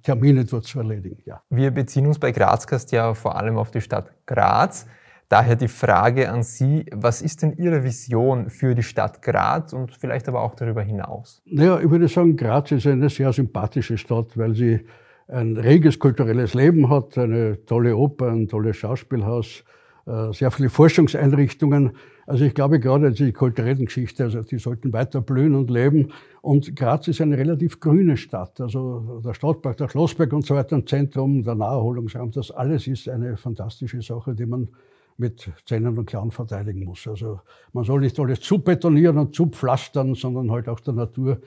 Termine 0.03 0.43
dort 0.43 0.65
zu 0.65 0.79
erledigen. 0.79 1.17
Ja. 1.25 1.41
Wir 1.49 1.71
beziehen 1.71 2.05
uns 2.05 2.19
bei 2.19 2.31
Grazcast 2.31 2.91
ja 2.91 3.13
vor 3.13 3.37
allem 3.37 3.57
auf 3.57 3.71
die 3.71 3.81
Stadt 3.81 4.11
Graz. 4.25 4.87
Daher 5.27 5.55
die 5.55 5.67
Frage 5.67 6.29
an 6.29 6.43
Sie, 6.43 6.85
was 6.93 7.23
ist 7.23 7.41
denn 7.41 7.53
Ihre 7.57 7.83
Vision 7.83 8.49
für 8.51 8.75
die 8.75 8.83
Stadt 8.83 9.23
Graz 9.23 9.73
und 9.73 9.91
vielleicht 9.95 10.27
aber 10.27 10.41
auch 10.41 10.53
darüber 10.53 10.83
hinaus? 10.83 11.41
Naja, 11.45 11.79
ich 11.79 11.89
würde 11.89 12.07
sagen, 12.07 12.37
Graz 12.37 12.71
ist 12.71 12.85
eine 12.85 13.09
sehr 13.09 13.33
sympathische 13.33 13.97
Stadt, 13.97 14.37
weil 14.37 14.53
sie 14.53 14.81
ein 15.27 15.57
reges 15.57 15.97
kulturelles 15.97 16.53
Leben 16.53 16.91
hat, 16.91 17.17
eine 17.17 17.65
tolle 17.65 17.97
Oper, 17.97 18.27
ein 18.27 18.47
tolles 18.47 18.77
Schauspielhaus, 18.77 19.63
äh, 20.05 20.31
sehr 20.31 20.51
viele 20.51 20.69
Forschungseinrichtungen. 20.69 21.93
Also 22.27 22.45
ich 22.45 22.53
glaube 22.53 22.79
gerade 22.79 23.11
die 23.11 23.31
kulturellen 23.31 23.85
Geschichte, 23.85 24.25
also 24.25 24.43
die 24.43 24.59
sollten 24.59 24.93
weiter 24.93 25.21
blühen 25.21 25.55
und 25.55 25.71
leben. 25.71 26.11
Und 26.41 26.75
Graz 26.75 27.07
ist 27.07 27.21
eine 27.21 27.35
relativ 27.35 27.79
grüne 27.79 28.17
Stadt. 28.17 28.61
Also 28.61 29.21
der 29.25 29.33
Stadtpark, 29.33 29.77
der 29.77 29.89
Schlossberg 29.89 30.31
und 30.33 30.45
so 30.45 30.53
weiter, 30.53 30.75
ein 30.75 30.85
Zentrum, 30.85 31.43
der 31.43 31.55
Naherholungsraum, 31.55 32.29
das 32.29 32.51
alles 32.51 32.85
ist 32.85 33.09
eine 33.09 33.37
fantastische 33.37 34.03
Sache, 34.03 34.35
die 34.35 34.45
man 34.45 34.69
mit 35.17 35.51
Zähnen 35.65 35.97
und 35.97 36.05
Klauen 36.05 36.31
verteidigen 36.31 36.85
muss. 36.85 37.07
Also 37.07 37.39
man 37.73 37.83
soll 37.83 38.01
nicht 38.01 38.19
alles 38.19 38.41
zu 38.41 38.59
betonieren 38.59 39.17
und 39.17 39.35
zu 39.35 39.47
pflastern, 39.47 40.15
sondern 40.15 40.51
halt 40.51 40.67
auch 40.67 40.79
der 40.79 40.93
Natur 40.93 41.41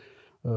äh, 0.44 0.48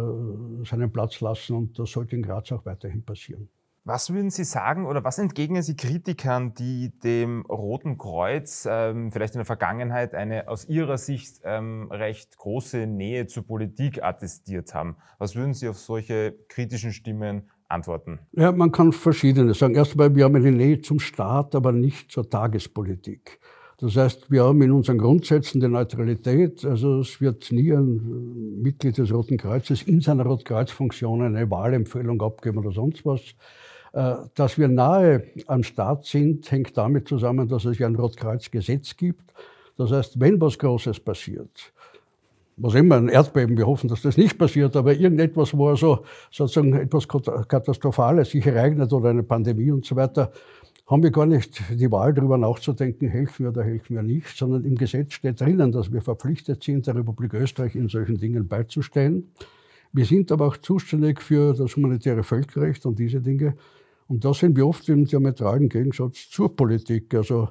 seinen 0.65 0.91
Platz 0.91 1.21
lassen 1.21 1.55
und 1.55 1.79
das 1.79 1.91
sollte 1.91 2.15
in 2.15 2.21
Graz 2.21 2.51
auch 2.51 2.65
weiterhin 2.65 3.03
passieren. 3.03 3.49
Was 3.83 4.13
würden 4.13 4.29
Sie 4.29 4.43
sagen 4.43 4.85
oder 4.85 5.03
was 5.03 5.17
entgegnen 5.17 5.63
Sie 5.63 5.75
Kritikern, 5.75 6.53
die 6.53 6.91
dem 6.99 7.41
Roten 7.47 7.97
Kreuz 7.97 8.67
ähm, 8.69 9.11
vielleicht 9.11 9.33
in 9.33 9.39
der 9.39 9.45
Vergangenheit 9.45 10.13
eine 10.13 10.49
aus 10.49 10.65
Ihrer 10.69 10.99
Sicht 10.99 11.41
ähm, 11.43 11.91
recht 11.91 12.37
große 12.37 12.85
Nähe 12.85 13.25
zur 13.25 13.47
Politik 13.47 14.03
attestiert 14.03 14.75
haben? 14.75 14.97
Was 15.17 15.35
würden 15.35 15.55
Sie 15.55 15.67
auf 15.67 15.79
solche 15.79 16.35
kritischen 16.47 16.93
Stimmen 16.93 17.49
antworten? 17.71 18.19
Ja, 18.33 18.51
man 18.51 18.71
kann 18.71 18.91
Verschiedenes 18.91 19.59
sagen. 19.59 19.75
Erstmal, 19.75 20.15
wir 20.15 20.25
haben 20.25 20.35
eine 20.35 20.51
Nähe 20.51 20.81
zum 20.81 20.99
Staat, 20.99 21.55
aber 21.55 21.71
nicht 21.71 22.11
zur 22.11 22.29
Tagespolitik. 22.29 23.39
Das 23.81 23.95
heißt, 23.95 24.29
wir 24.29 24.43
haben 24.43 24.61
in 24.61 24.71
unseren 24.71 24.99
Grundsätzen 24.99 25.59
die 25.59 25.67
Neutralität. 25.67 26.63
Also 26.65 26.99
es 26.99 27.19
wird 27.19 27.51
nie 27.51 27.71
ein 27.71 28.61
Mitglied 28.61 28.99
des 28.99 29.11
Roten 29.11 29.37
Kreuzes 29.37 29.81
in 29.81 30.01
seiner 30.01 30.23
Rotkreuzfunktion 30.23 31.23
eine 31.23 31.49
Wahlempfehlung 31.49 32.21
abgeben 32.21 32.59
oder 32.59 32.71
sonst 32.71 33.03
was. 33.05 33.21
Äh, 33.93 34.27
dass 34.35 34.59
wir 34.59 34.67
nahe 34.67 35.23
am 35.47 35.63
Staat 35.63 36.05
sind, 36.05 36.49
hängt 36.51 36.77
damit 36.77 37.07
zusammen, 37.07 37.47
dass 37.47 37.65
es 37.65 37.79
ja 37.79 37.87
ein 37.87 37.95
Rotkreuzgesetz 37.95 38.95
gibt. 38.95 39.33
Das 39.77 39.91
heißt, 39.91 40.19
wenn 40.19 40.39
was 40.39 40.59
Großes 40.59 40.99
passiert, 40.99 41.73
was 42.57 42.75
immer, 42.75 42.97
ein 42.97 43.09
Erdbeben, 43.09 43.57
wir 43.57 43.65
hoffen, 43.65 43.87
dass 43.87 44.01
das 44.01 44.17
nicht 44.17 44.37
passiert, 44.37 44.75
aber 44.75 44.93
irgendetwas, 44.93 45.55
wo 45.57 45.69
also 45.69 46.03
sozusagen 46.29 46.73
etwas 46.73 47.07
Katastrophales 47.07 48.31
sich 48.31 48.45
ereignet 48.45 48.93
oder 48.93 49.09
eine 49.09 49.23
Pandemie 49.23 49.71
und 49.71 49.85
so 49.85 49.95
weiter, 49.95 50.31
haben 50.87 51.03
wir 51.03 51.11
gar 51.11 51.25
nicht 51.25 51.63
die 51.71 51.89
Wahl, 51.89 52.13
darüber 52.13 52.37
nachzudenken, 52.37 53.07
helfen 53.07 53.45
wir 53.45 53.51
oder 53.51 53.63
helfen 53.63 53.95
wir 53.95 54.03
nicht, 54.03 54.37
sondern 54.37 54.65
im 54.65 54.75
Gesetz 54.75 55.13
steht 55.13 55.39
drinnen, 55.39 55.71
dass 55.71 55.91
wir 55.91 56.01
verpflichtet 56.01 56.63
sind, 56.63 56.85
der 56.85 56.95
Republik 56.95 57.33
Österreich 57.33 57.75
in 57.75 57.87
solchen 57.87 58.17
Dingen 58.17 58.47
beizustehen. 58.47 59.31
Wir 59.93 60.05
sind 60.05 60.31
aber 60.31 60.47
auch 60.47 60.57
zuständig 60.57 61.21
für 61.21 61.53
das 61.53 61.75
humanitäre 61.75 62.23
Völkerrecht 62.23 62.85
und 62.85 62.99
diese 62.99 63.21
Dinge. 63.21 63.55
Und 64.07 64.25
da 64.25 64.33
sind 64.33 64.57
wir 64.57 64.67
oft 64.67 64.87
im 64.89 65.05
diametralen 65.05 65.69
Gegensatz 65.69 66.29
zur 66.29 66.53
Politik. 66.53 67.13
Also 67.13 67.49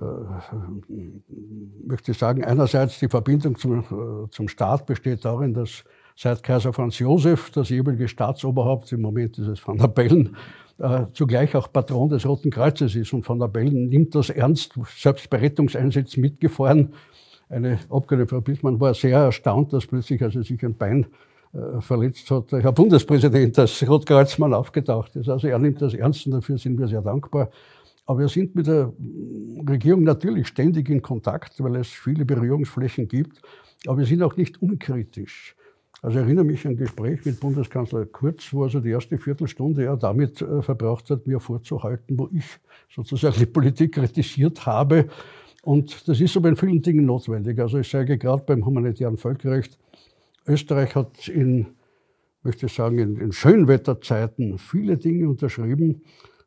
äh, 0.00 1.84
möchte 1.86 2.14
sagen, 2.14 2.44
einerseits 2.44 2.98
die 2.98 3.08
Verbindung 3.08 3.56
zum, 3.56 3.80
äh, 3.80 4.30
zum 4.30 4.48
Staat 4.48 4.86
besteht 4.86 5.24
darin, 5.24 5.54
dass 5.54 5.84
seit 6.16 6.42
Kaiser 6.42 6.72
Franz 6.72 6.98
Josef, 6.98 7.50
das 7.50 7.68
jeweilige 7.68 8.08
Staatsoberhaupt, 8.08 8.92
im 8.92 9.02
Moment 9.02 9.38
ist 9.38 9.48
es 9.48 9.66
Van 9.66 9.78
der 9.78 9.88
Bellen, 9.88 10.36
äh, 10.78 11.06
zugleich 11.12 11.54
auch 11.54 11.72
Patron 11.72 12.08
des 12.08 12.26
Roten 12.26 12.50
Kreuzes 12.50 12.94
ist. 12.94 13.12
Und 13.12 13.28
Van 13.28 13.38
der 13.38 13.48
Bellen 13.48 13.88
nimmt 13.88 14.14
das 14.14 14.30
ernst, 14.30 14.74
selbst 14.96 15.28
bei 15.30 15.38
Rettungseinsätzen 15.38 16.20
mitgefahren. 16.20 16.94
Eine 17.48 17.78
Abgeordnete 17.90 18.28
Frau 18.28 18.40
Bildmann 18.40 18.80
war 18.80 18.94
sehr 18.94 19.18
erstaunt, 19.18 19.72
dass 19.72 19.86
plötzlich 19.86 20.22
also 20.22 20.42
sich 20.42 20.62
ein 20.64 20.74
Bein 20.74 21.06
äh, 21.52 21.82
verletzt 21.82 22.30
hat 22.30 22.50
der 22.50 22.62
Herr 22.62 22.72
Bundespräsident 22.72 23.58
als 23.58 23.86
Rotkreuzmann 23.86 24.54
aufgetaucht 24.54 25.16
ist. 25.16 25.28
Also 25.28 25.48
er 25.48 25.58
nimmt 25.58 25.82
das 25.82 25.92
ernst 25.92 26.24
und 26.24 26.32
dafür 26.32 26.56
sind 26.56 26.78
wir 26.78 26.88
sehr 26.88 27.02
dankbar. 27.02 27.50
Aber 28.06 28.20
wir 28.20 28.28
sind 28.28 28.54
mit 28.54 28.66
der 28.66 28.92
Regierung 29.68 30.02
natürlich 30.02 30.48
ständig 30.48 30.88
in 30.90 31.02
Kontakt, 31.02 31.62
weil 31.62 31.76
es 31.76 31.88
viele 31.88 32.24
Berührungsflächen 32.24 33.08
gibt. 33.08 33.40
Aber 33.86 33.98
wir 33.98 34.06
sind 34.06 34.22
auch 34.22 34.36
nicht 34.36 34.60
unkritisch. 34.60 35.56
Also 36.02 36.18
ich 36.18 36.24
erinnere 36.24 36.44
mich 36.44 36.66
an 36.66 36.72
ein 36.72 36.76
Gespräch 36.76 37.24
mit 37.24 37.38
Bundeskanzler 37.38 38.06
Kurz, 38.06 38.52
wo 38.52 38.64
also 38.64 38.80
die 38.80 38.90
erste 38.90 39.18
Viertelstunde 39.18 39.84
er 39.84 39.96
damit 39.96 40.42
äh, 40.42 40.60
verbraucht 40.60 41.10
hat, 41.10 41.28
mir 41.28 41.38
vorzuhalten, 41.38 42.18
wo 42.18 42.28
ich 42.32 42.44
sozusagen 42.92 43.38
die 43.38 43.46
Politik 43.46 43.94
kritisiert 43.94 44.66
habe. 44.66 45.06
Und 45.62 46.08
das 46.08 46.20
ist 46.20 46.36
aber 46.36 46.48
in 46.48 46.56
vielen 46.56 46.82
Dingen 46.82 47.06
notwendig. 47.06 47.60
Also 47.60 47.78
ich 47.78 47.88
sage 47.88 48.18
gerade 48.18 48.42
beim 48.44 48.66
humanitären 48.66 49.16
Völkerrecht, 49.16 49.78
Österreich 50.44 50.96
hat 50.96 51.28
in, 51.28 51.66
möchte 52.42 52.66
ich 52.66 52.74
sagen, 52.74 52.98
in, 52.98 53.16
in 53.18 53.30
Schönwetterzeiten 53.30 54.58
viele 54.58 54.96
Dinge 54.96 55.28
unterschrieben, 55.28 56.02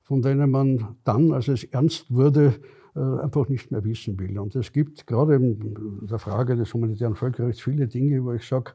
von 0.06 0.22
denen 0.22 0.50
man 0.52 0.96
dann, 1.04 1.34
als 1.34 1.50
es 1.50 1.66
ernst 1.66 2.14
wurde, 2.14 2.54
äh, 2.96 3.00
einfach 3.00 3.50
nicht 3.50 3.72
mehr 3.72 3.84
wissen 3.84 4.18
will. 4.20 4.38
Und 4.40 4.56
es 4.56 4.72
gibt 4.72 5.08
gerade 5.08 5.36
in 5.36 6.08
der 6.10 6.20
Frage 6.20 6.56
des 6.56 6.74
humanitären 6.74 7.16
Völkerrechts 7.16 7.62
viele 7.62 7.88
Dinge, 7.88 8.24
wo 8.24 8.32
ich 8.32 8.48
sage, 8.48 8.72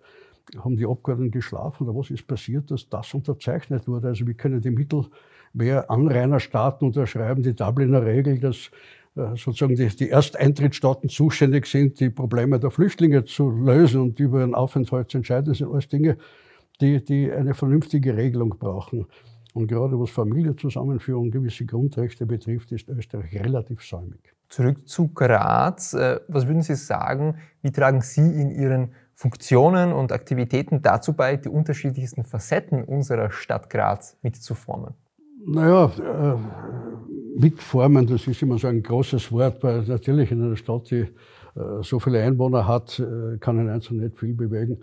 haben 0.58 0.76
die 0.76 0.86
Abgeordneten 0.86 1.30
geschlafen 1.30 1.88
oder 1.88 1.96
was 1.96 2.10
ist 2.10 2.26
passiert, 2.26 2.72
dass 2.72 2.88
das 2.88 3.14
unterzeichnet 3.14 3.86
wurde? 3.86 4.08
Also 4.08 4.26
wie 4.26 4.34
können 4.34 4.60
die 4.60 4.72
Mittelmeer-Anrainerstaaten 4.72 6.88
unterschreiben, 6.88 7.44
die 7.44 7.54
Dubliner 7.54 8.04
Regel, 8.04 8.40
dass 8.40 8.72
äh, 9.14 9.36
sozusagen 9.36 9.76
die, 9.76 9.86
die 9.86 10.10
Ersteintrittsstaaten 10.10 11.08
zuständig 11.08 11.66
sind, 11.66 12.00
die 12.00 12.10
Probleme 12.10 12.58
der 12.58 12.72
Flüchtlinge 12.72 13.24
zu 13.24 13.50
lösen 13.50 14.00
und 14.00 14.18
über 14.18 14.40
ihren 14.40 14.56
Aufenthalt 14.56 15.08
zu 15.10 15.18
entscheiden. 15.18 15.46
Das 15.46 15.58
sind 15.58 15.70
alles 15.70 15.86
Dinge, 15.88 16.16
die, 16.80 17.04
die 17.04 17.30
eine 17.30 17.54
vernünftige 17.54 18.16
Regelung 18.16 18.56
brauchen. 18.58 19.06
Und 19.54 19.66
gerade 19.66 19.98
was 19.98 20.10
Familienzusammenführung, 20.10 21.30
gewisse 21.30 21.66
Grundrechte 21.66 22.26
betrifft, 22.26 22.72
ist 22.72 22.88
Österreich 22.88 23.34
relativ 23.34 23.82
säumig. 23.82 24.34
Zurück 24.48 24.88
zu 24.88 25.08
Graz. 25.08 25.94
Äh, 25.94 26.20
was 26.28 26.46
würden 26.46 26.62
Sie 26.62 26.74
sagen, 26.74 27.36
wie 27.62 27.70
tragen 27.70 28.00
Sie 28.00 28.20
in 28.20 28.50
Ihren 28.50 28.92
Funktionen 29.14 29.92
und 29.92 30.12
Aktivitäten 30.12 30.82
dazu 30.82 31.12
bei, 31.12 31.36
die 31.36 31.48
unterschiedlichsten 31.48 32.24
Facetten 32.24 32.84
unserer 32.84 33.30
Stadt 33.30 33.68
Graz 33.68 34.16
mitzuformen? 34.22 34.94
Naja, 35.46 35.90
äh, 35.98 36.38
mitformen, 37.38 38.06
das 38.06 38.26
ist 38.26 38.42
immer 38.42 38.58
so 38.58 38.68
ein 38.68 38.82
großes 38.82 39.30
Wort, 39.32 39.62
weil 39.62 39.82
natürlich 39.82 40.30
in 40.30 40.42
einer 40.42 40.56
Stadt, 40.56 40.90
die 40.90 41.00
äh, 41.00 41.08
so 41.82 41.98
viele 41.98 42.22
Einwohner 42.22 42.66
hat, 42.66 42.98
äh, 42.98 43.38
kann 43.38 43.58
ein 43.58 43.68
Einzelner 43.68 44.04
nicht 44.04 44.18
viel 44.18 44.34
bewegen. 44.34 44.78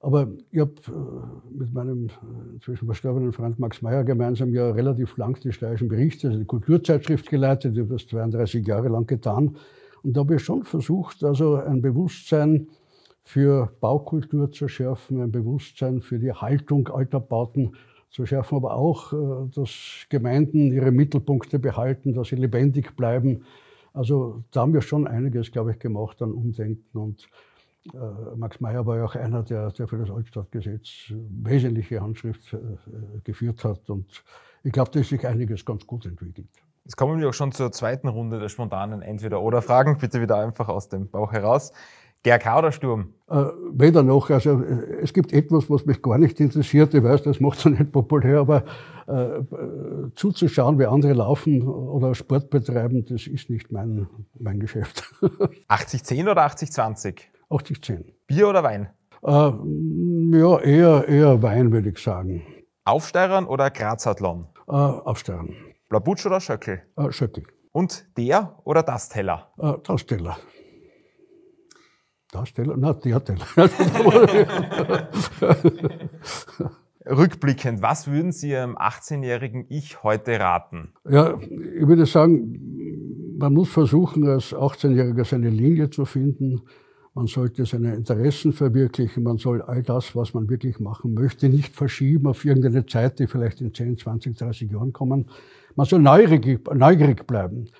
Aber 0.00 0.28
ich 0.52 0.60
habe 0.60 0.74
äh, 0.86 1.58
mit 1.58 1.72
meinem 1.72 2.06
äh, 2.06 2.54
inzwischen 2.54 2.86
verstorbenen 2.86 3.32
Freund 3.32 3.58
Max 3.58 3.82
Meyer 3.82 4.04
gemeinsam 4.04 4.54
ja 4.54 4.70
relativ 4.70 5.16
lang 5.16 5.40
die 5.40 5.52
steirischen 5.52 5.88
Berichte, 5.88 6.28
also 6.28 6.38
die 6.38 6.46
Kulturzeitschrift 6.46 7.28
geleitet, 7.28 7.74
ich 7.74 7.80
habe 7.80 7.94
das 7.94 8.06
32 8.06 8.66
Jahre 8.66 8.88
lang 8.88 9.06
getan. 9.06 9.56
Und 10.02 10.16
da 10.16 10.20
habe 10.20 10.36
ich 10.36 10.44
schon 10.44 10.62
versucht, 10.62 11.24
also 11.24 11.56
ein 11.56 11.82
Bewusstsein 11.82 12.68
für 13.22 13.72
Baukultur 13.80 14.52
zu 14.52 14.68
schärfen, 14.68 15.20
ein 15.20 15.32
Bewusstsein 15.32 16.00
für 16.00 16.18
die 16.18 16.32
Haltung 16.32 16.88
alter 16.88 17.20
Bauten 17.20 17.72
zu 18.10 18.24
schärfen, 18.24 18.56
aber 18.56 18.74
auch, 18.74 19.12
äh, 19.12 19.50
dass 19.52 20.06
Gemeinden 20.08 20.72
ihre 20.72 20.92
Mittelpunkte 20.92 21.58
behalten, 21.58 22.14
dass 22.14 22.28
sie 22.28 22.36
lebendig 22.36 22.96
bleiben. 22.96 23.42
Also 23.92 24.44
da 24.52 24.60
haben 24.60 24.74
wir 24.74 24.82
schon 24.82 25.08
einiges, 25.08 25.50
glaube 25.50 25.72
ich, 25.72 25.80
gemacht 25.80 26.22
an 26.22 26.32
Umdenken. 26.32 26.96
Und 26.96 27.28
Max 28.36 28.60
Meyer 28.60 28.84
war 28.86 28.98
ja 28.98 29.04
auch 29.04 29.14
einer, 29.14 29.42
der, 29.42 29.70
der 29.70 29.88
für 29.88 29.98
das 29.98 30.10
Altstadtgesetz 30.10 31.12
wesentliche 31.42 32.00
Handschrift 32.00 32.52
äh, 32.52 32.58
geführt 33.24 33.64
hat. 33.64 33.88
Und 33.88 34.24
ich 34.62 34.72
glaube, 34.72 34.90
da 34.92 35.00
ist 35.00 35.08
sich 35.08 35.26
einiges 35.26 35.64
ganz 35.64 35.86
gut 35.86 36.04
entwickelt. 36.06 36.48
Jetzt 36.84 36.96
kommen 36.96 37.20
wir 37.20 37.28
auch 37.28 37.34
schon 37.34 37.52
zur 37.52 37.70
zweiten 37.72 38.08
Runde 38.08 38.40
der 38.40 38.48
spontanen 38.48 39.02
Entweder-Oder-Fragen. 39.02 39.98
Bitte 39.98 40.20
wieder 40.20 40.36
einfach 40.36 40.68
aus 40.68 40.88
dem 40.88 41.10
Bauch 41.10 41.32
heraus. 41.32 41.72
GRK 42.24 42.58
oder 42.58 42.72
Sturm? 42.72 43.14
Äh, 43.28 43.44
weder 43.72 44.02
noch. 44.02 44.30
Also 44.30 44.60
äh, 44.62 45.02
es 45.02 45.12
gibt 45.12 45.32
etwas, 45.32 45.70
was 45.70 45.86
mich 45.86 46.02
gar 46.02 46.18
nicht 46.18 46.40
interessiert. 46.40 46.92
Ich 46.94 47.02
weiß, 47.02 47.22
das 47.22 47.40
macht 47.40 47.58
es 47.58 47.64
nicht 47.66 47.92
populär, 47.92 48.40
aber 48.40 48.64
äh, 49.06 49.42
zuzuschauen, 50.14 50.78
wie 50.78 50.86
andere 50.86 51.12
laufen 51.12 51.62
oder 51.62 52.14
Sport 52.14 52.50
betreiben, 52.50 53.04
das 53.04 53.26
ist 53.26 53.50
nicht 53.50 53.70
mein, 53.70 54.08
mein 54.38 54.58
Geschäft. 54.58 55.14
80-10 55.68 56.30
oder 56.30 56.44
80-20? 56.46 57.20
80-10. 57.50 58.04
Bier 58.26 58.48
oder 58.48 58.62
Wein? 58.62 58.90
Äh, 59.22 59.52
ja, 60.38 60.58
eher, 60.60 61.08
eher 61.08 61.42
Wein, 61.42 61.72
würde 61.72 61.90
ich 61.90 61.98
sagen. 61.98 62.42
Aufsteirern 62.84 63.46
oder 63.46 63.70
Grazathlon? 63.70 64.46
Äh, 64.68 64.72
Aufsteirern. 64.72 65.54
Blabutsch 65.88 66.26
oder 66.26 66.40
Schöckel? 66.40 66.82
Äh, 66.96 67.10
Schöckel. 67.10 67.44
Und 67.72 68.06
der 68.16 68.58
oder 68.64 68.82
das 68.82 69.08
Teller? 69.08 69.52
Äh, 69.58 69.74
das 69.84 70.06
Teller. 70.06 70.36
Darsteller? 72.30 72.76
Na, 72.76 72.92
Theater. 72.92 73.36
Rückblickend, 77.06 77.80
was 77.80 78.06
würden 78.06 78.32
Sie 78.32 78.50
Ihrem 78.50 78.76
18-jährigen 78.76 79.64
Ich 79.70 80.02
heute 80.02 80.38
raten? 80.38 80.92
Ja, 81.08 81.38
ich 81.40 81.88
würde 81.88 82.04
sagen, 82.04 83.38
man 83.38 83.54
muss 83.54 83.70
versuchen, 83.70 84.28
als 84.28 84.52
18-Jähriger 84.54 85.24
seine 85.24 85.48
Linie 85.48 85.88
zu 85.88 86.04
finden. 86.04 86.60
Man 87.18 87.26
sollte 87.26 87.66
seine 87.66 87.96
Interessen 87.96 88.52
verwirklichen. 88.52 89.24
Man 89.24 89.38
soll 89.38 89.60
all 89.60 89.82
das, 89.82 90.14
was 90.14 90.34
man 90.34 90.48
wirklich 90.48 90.78
machen 90.78 91.14
möchte, 91.14 91.48
nicht 91.48 91.74
verschieben 91.74 92.28
auf 92.28 92.44
irgendeine 92.44 92.86
Zeit, 92.86 93.18
die 93.18 93.26
vielleicht 93.26 93.60
in 93.60 93.74
10, 93.74 93.98
20, 93.98 94.38
30 94.38 94.70
Jahren 94.70 94.92
kommen. 94.92 95.26
Man 95.74 95.84
soll 95.84 95.98
neugierig, 95.98 96.60
neugierig 96.72 97.26
bleiben. 97.26 97.70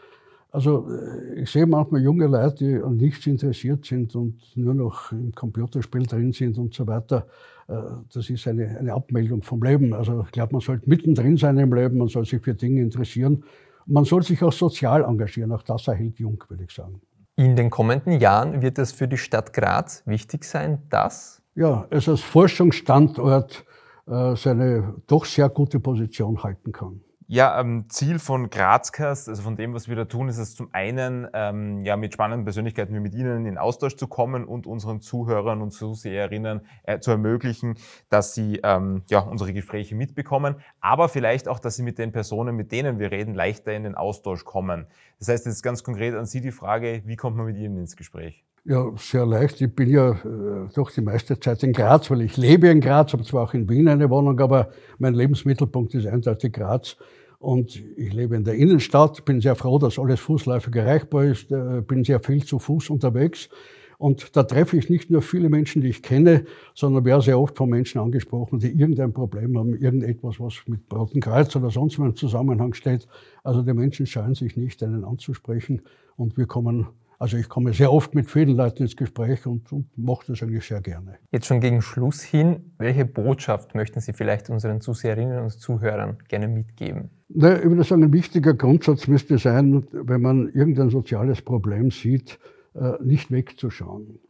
Also 0.50 0.90
äh, 0.90 1.42
ich 1.42 1.50
sehe 1.52 1.66
manchmal 1.66 2.02
junge 2.02 2.26
Leute, 2.26 2.64
die 2.64 2.82
an 2.82 2.96
nichts 2.96 3.28
interessiert 3.28 3.84
sind 3.84 4.16
und 4.16 4.40
nur 4.56 4.74
noch 4.74 5.12
im 5.12 5.32
Computerspiel 5.32 6.02
drin 6.02 6.32
sind 6.32 6.58
und 6.58 6.74
so 6.74 6.88
weiter. 6.88 7.28
Äh, 7.68 7.74
das 8.12 8.28
ist 8.30 8.48
eine, 8.48 8.76
eine 8.76 8.92
Abmeldung 8.92 9.44
vom 9.44 9.62
Leben. 9.62 9.94
Also 9.94 10.22
ich 10.26 10.32
glaube, 10.32 10.54
man 10.54 10.62
sollte 10.62 10.90
mittendrin 10.90 11.36
sein 11.36 11.58
im 11.58 11.72
Leben, 11.72 11.98
man 11.98 12.08
soll 12.08 12.24
sich 12.24 12.42
für 12.42 12.54
Dinge 12.54 12.80
interessieren. 12.80 13.44
Man 13.86 14.04
soll 14.04 14.24
sich 14.24 14.42
auch 14.42 14.52
sozial 14.52 15.04
engagieren. 15.04 15.52
Auch 15.52 15.62
das 15.62 15.86
erhält 15.86 16.18
jung, 16.18 16.42
würde 16.48 16.64
ich 16.64 16.72
sagen. 16.72 17.00
In 17.38 17.54
den 17.54 17.70
kommenden 17.70 18.18
Jahren 18.18 18.62
wird 18.62 18.80
es 18.80 18.90
für 18.90 19.06
die 19.06 19.16
Stadt 19.16 19.52
Graz 19.52 20.02
wichtig 20.06 20.42
sein, 20.42 20.82
dass 20.90 21.40
ja, 21.54 21.86
es 21.88 22.08
als 22.08 22.20
Forschungsstandort 22.20 23.64
äh, 24.08 24.34
seine 24.34 24.96
doch 25.06 25.24
sehr 25.24 25.48
gute 25.48 25.78
Position 25.78 26.42
halten 26.42 26.72
kann. 26.72 27.00
Ja, 27.30 27.60
ähm, 27.60 27.84
Ziel 27.90 28.18
von 28.18 28.48
Grazcast, 28.48 29.28
also 29.28 29.42
von 29.42 29.54
dem, 29.54 29.74
was 29.74 29.86
wir 29.86 29.96
da 29.96 30.06
tun, 30.06 30.30
ist 30.30 30.38
es 30.38 30.54
zum 30.54 30.70
einen, 30.72 31.28
ähm, 31.34 31.84
ja, 31.84 31.98
mit 31.98 32.14
spannenden 32.14 32.44
Persönlichkeiten 32.44 32.94
wie 32.94 33.00
mit 33.00 33.14
Ihnen 33.14 33.44
in 33.44 33.58
Austausch 33.58 33.96
zu 33.96 34.06
kommen 34.06 34.46
und 34.46 34.66
unseren 34.66 35.02
Zuhörern 35.02 35.60
und 35.60 35.72
Zuseherinnen 35.72 36.62
äh, 36.84 37.00
zu 37.00 37.10
ermöglichen, 37.10 37.74
dass 38.08 38.34
sie 38.34 38.60
ähm, 38.62 39.02
ja, 39.10 39.18
unsere 39.18 39.52
Gespräche 39.52 39.94
mitbekommen, 39.94 40.56
aber 40.80 41.10
vielleicht 41.10 41.48
auch, 41.48 41.58
dass 41.58 41.76
sie 41.76 41.82
mit 41.82 41.98
den 41.98 42.12
Personen, 42.12 42.56
mit 42.56 42.72
denen 42.72 42.98
wir 42.98 43.10
reden, 43.10 43.34
leichter 43.34 43.74
in 43.74 43.82
den 43.82 43.94
Austausch 43.94 44.46
kommen. 44.46 44.86
Das 45.18 45.28
heißt 45.28 45.44
jetzt 45.44 45.62
ganz 45.62 45.84
konkret 45.84 46.14
an 46.14 46.24
Sie 46.24 46.40
die 46.40 46.50
Frage, 46.50 47.02
wie 47.04 47.16
kommt 47.16 47.36
man 47.36 47.44
mit 47.44 47.58
Ihnen 47.58 47.76
ins 47.76 47.94
Gespräch? 47.94 48.42
Ja, 48.64 48.90
sehr 48.96 49.26
leicht. 49.26 49.60
Ich 49.60 49.74
bin 49.74 49.90
ja 49.90 50.12
äh, 50.12 50.68
doch 50.74 50.90
die 50.90 51.02
meiste 51.02 51.38
Zeit 51.38 51.62
in 51.62 51.74
Graz, 51.74 52.10
weil 52.10 52.22
ich 52.22 52.38
lebe 52.38 52.68
in 52.68 52.80
Graz, 52.80 53.12
habe 53.12 53.22
zwar 53.24 53.44
auch 53.44 53.54
in 53.54 53.68
Wien 53.68 53.88
eine 53.88 54.08
Wohnung, 54.08 54.40
aber 54.40 54.70
mein 54.98 55.12
Lebensmittelpunkt 55.12 55.94
ist 55.94 56.06
eindeutig 56.06 56.54
Graz. 56.54 56.96
Und 57.38 57.76
ich 57.96 58.12
lebe 58.12 58.34
in 58.34 58.44
der 58.44 58.54
Innenstadt, 58.54 59.24
bin 59.24 59.40
sehr 59.40 59.54
froh, 59.54 59.78
dass 59.78 59.98
alles 59.98 60.18
fußläufig 60.20 60.74
erreichbar 60.74 61.24
ist, 61.24 61.52
äh, 61.52 61.82
bin 61.86 62.02
sehr 62.02 62.20
viel 62.20 62.44
zu 62.44 62.58
Fuß 62.58 62.90
unterwegs. 62.90 63.48
Und 63.96 64.36
da 64.36 64.44
treffe 64.44 64.76
ich 64.76 64.90
nicht 64.90 65.10
nur 65.10 65.22
viele 65.22 65.48
Menschen, 65.48 65.82
die 65.82 65.88
ich 65.88 66.02
kenne, 66.02 66.44
sondern 66.74 67.04
werde 67.04 67.22
sehr 67.22 67.38
oft 67.38 67.56
von 67.56 67.68
Menschen 67.68 68.00
angesprochen, 68.00 68.60
die 68.60 68.68
irgendein 68.68 69.12
Problem 69.12 69.58
haben, 69.58 69.74
irgendetwas, 69.74 70.38
was 70.38 70.62
mit 70.66 70.80
Roten 70.92 71.20
oder 71.20 71.70
sonst 71.70 71.98
wo 71.98 72.04
im 72.04 72.14
Zusammenhang 72.14 72.74
steht. 72.74 73.08
Also 73.42 73.62
die 73.62 73.74
Menschen 73.74 74.06
scheuen 74.06 74.36
sich 74.36 74.56
nicht, 74.56 74.82
einen 74.84 75.04
anzusprechen. 75.04 75.82
Und 76.16 76.36
wir 76.36 76.46
kommen 76.46 76.86
also 77.18 77.36
ich 77.36 77.48
komme 77.48 77.72
sehr 77.72 77.92
oft 77.92 78.14
mit 78.14 78.30
vielen 78.30 78.56
Leuten 78.56 78.84
ins 78.84 78.96
Gespräch 78.96 79.44
und, 79.46 79.72
und 79.72 79.86
mache 79.98 80.26
das 80.28 80.42
eigentlich 80.42 80.64
sehr 80.64 80.80
gerne. 80.80 81.18
Jetzt 81.32 81.46
schon 81.46 81.60
gegen 81.60 81.82
Schluss 81.82 82.22
hin, 82.22 82.72
welche 82.78 83.04
Botschaft 83.04 83.74
möchten 83.74 84.00
Sie 84.00 84.12
vielleicht 84.12 84.50
unseren 84.50 84.80
Zuseherinnen 84.80 85.40
und 85.40 85.50
Zuhörern 85.50 86.18
gerne 86.28 86.46
mitgeben? 86.46 87.10
Na, 87.28 87.58
ich 87.58 87.64
würde 87.64 87.82
sagen, 87.82 88.04
ein 88.04 88.12
wichtiger 88.12 88.54
Grundsatz 88.54 89.08
müsste 89.08 89.38
sein, 89.38 89.86
wenn 89.92 90.22
man 90.22 90.48
irgendein 90.52 90.90
soziales 90.90 91.42
Problem 91.42 91.90
sieht, 91.90 92.38
äh, 92.74 92.92
nicht 93.02 93.30
wegzuschauen. 93.30 94.20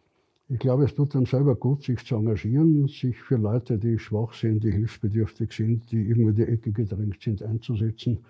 Ich 0.49 0.59
glaube, 0.59 0.85
es 0.85 0.95
tut 0.95 1.15
einem 1.15 1.27
selber 1.27 1.57
gut, 1.57 1.83
sich 1.85 2.03
zu 2.07 2.17
engagieren, 2.17 2.89
sich 2.89 3.21
für 3.21 3.37
Leute, 3.37 3.77
die 3.77 3.99
schwach 3.99 4.33
sind, 4.33 4.65
die 4.65 4.71
hilfsbedürftig 4.71 5.53
sind, 5.53 5.93
die 5.93 6.09
irgendwo 6.09 6.31
in 6.31 6.37
die 6.37 6.45
Ecke 6.45 6.73
gedrängt 6.73 7.23
sind, 7.23 7.43
einzusetzen. 7.43 8.21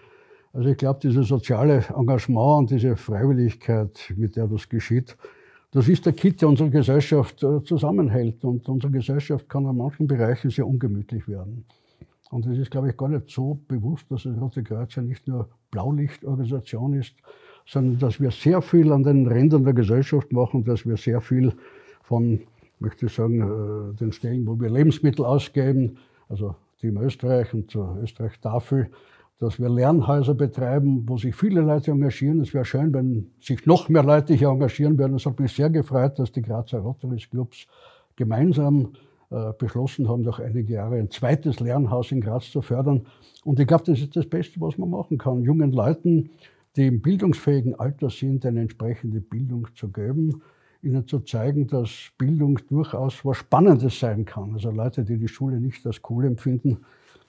Also 0.52 0.68
ich 0.70 0.76
glaube, 0.76 1.00
dieses 1.02 1.28
soziale 1.28 1.84
Engagement 1.96 2.58
und 2.58 2.70
diese 2.70 2.96
Freiwilligkeit, 2.96 4.12
mit 4.16 4.36
der 4.36 4.46
das 4.46 4.68
geschieht, 4.68 5.16
das 5.70 5.86
ist 5.88 6.06
der 6.06 6.14
Kit, 6.14 6.40
der 6.40 6.48
unsere 6.48 6.70
Gesellschaft 6.70 7.42
äh, 7.42 7.62
zusammenhält. 7.62 8.42
Und 8.42 8.68
unsere 8.68 8.90
Gesellschaft 8.90 9.48
kann 9.48 9.66
in 9.66 9.76
manchen 9.76 10.06
Bereichen 10.06 10.50
sehr 10.50 10.66
ungemütlich 10.66 11.28
werden. 11.28 11.66
Und 12.30 12.46
es 12.46 12.58
ist, 12.58 12.70
glaube 12.70 12.90
ich, 12.90 12.96
gar 12.96 13.08
nicht 13.08 13.30
so 13.30 13.58
bewusst, 13.68 14.06
dass 14.10 14.22
das 14.22 14.40
Rote 14.40 14.62
Kreuz 14.62 14.94
ja 14.96 15.02
nicht 15.02 15.28
nur 15.28 15.48
Blaulichtorganisation 15.70 16.94
ist, 16.94 17.14
sondern 17.66 17.98
dass 17.98 18.20
wir 18.20 18.30
sehr 18.30 18.62
viel 18.62 18.92
an 18.92 19.02
den 19.02 19.26
Rändern 19.26 19.64
der 19.64 19.74
Gesellschaft 19.74 20.32
machen, 20.32 20.64
dass 20.64 20.86
wir 20.86 20.96
sehr 20.96 21.20
viel 21.20 21.52
von, 22.02 22.40
möchte 22.80 23.06
ich 23.06 23.14
sagen, 23.14 23.40
äh, 23.92 23.96
den 23.96 24.12
Stellen, 24.12 24.46
wo 24.46 24.58
wir 24.58 24.70
Lebensmittel 24.70 25.24
ausgeben, 25.24 25.98
also 26.30 26.54
Team 26.80 26.96
Österreich 26.98 27.52
und 27.52 27.70
zur 27.70 27.98
Österreich 28.02 28.38
Tafel, 28.40 28.90
dass 29.38 29.60
wir 29.60 29.68
Lernhäuser 29.68 30.34
betreiben, 30.34 31.04
wo 31.06 31.16
sich 31.16 31.34
viele 31.34 31.60
Leute 31.60 31.92
engagieren. 31.92 32.40
Es 32.40 32.52
wäre 32.52 32.64
schön, 32.64 32.92
wenn 32.92 33.30
sich 33.40 33.66
noch 33.66 33.88
mehr 33.88 34.02
Leute 34.02 34.34
hier 34.34 34.48
engagieren 34.48 34.98
würden. 34.98 35.14
Es 35.14 35.26
hat 35.26 35.38
mich 35.38 35.52
sehr 35.52 35.70
gefreut, 35.70 36.18
dass 36.18 36.32
die 36.32 36.42
Grazer 36.42 36.78
Rotary 36.78 37.18
Clubs 37.30 37.66
gemeinsam 38.16 38.94
äh, 39.30 39.52
beschlossen 39.56 40.08
haben, 40.08 40.22
nach 40.22 40.40
einigen 40.40 40.72
Jahren 40.72 40.98
ein 40.98 41.10
zweites 41.10 41.60
Lernhaus 41.60 42.10
in 42.10 42.20
Graz 42.20 42.50
zu 42.50 42.62
fördern. 42.62 43.06
Und 43.44 43.60
ich 43.60 43.66
glaube, 43.66 43.84
das 43.84 44.00
ist 44.00 44.16
das 44.16 44.26
Beste, 44.26 44.60
was 44.60 44.76
man 44.76 44.90
machen 44.90 45.18
kann, 45.18 45.42
jungen 45.42 45.72
Leuten, 45.72 46.30
die 46.74 46.86
im 46.86 47.00
bildungsfähigen 47.00 47.78
Alter 47.78 48.10
sind, 48.10 48.44
eine 48.44 48.60
entsprechende 48.60 49.20
Bildung 49.20 49.68
zu 49.74 49.88
geben, 49.88 50.42
ihnen 50.82 51.06
zu 51.06 51.20
zeigen, 51.20 51.66
dass 51.66 51.90
Bildung 52.18 52.58
durchaus 52.68 53.24
was 53.24 53.36
Spannendes 53.36 54.00
sein 54.00 54.24
kann. 54.24 54.54
Also 54.54 54.70
Leute, 54.70 55.04
die 55.04 55.18
die 55.18 55.28
Schule 55.28 55.60
nicht 55.60 55.86
als 55.86 56.00
cool 56.08 56.24
empfinden, 56.24 56.78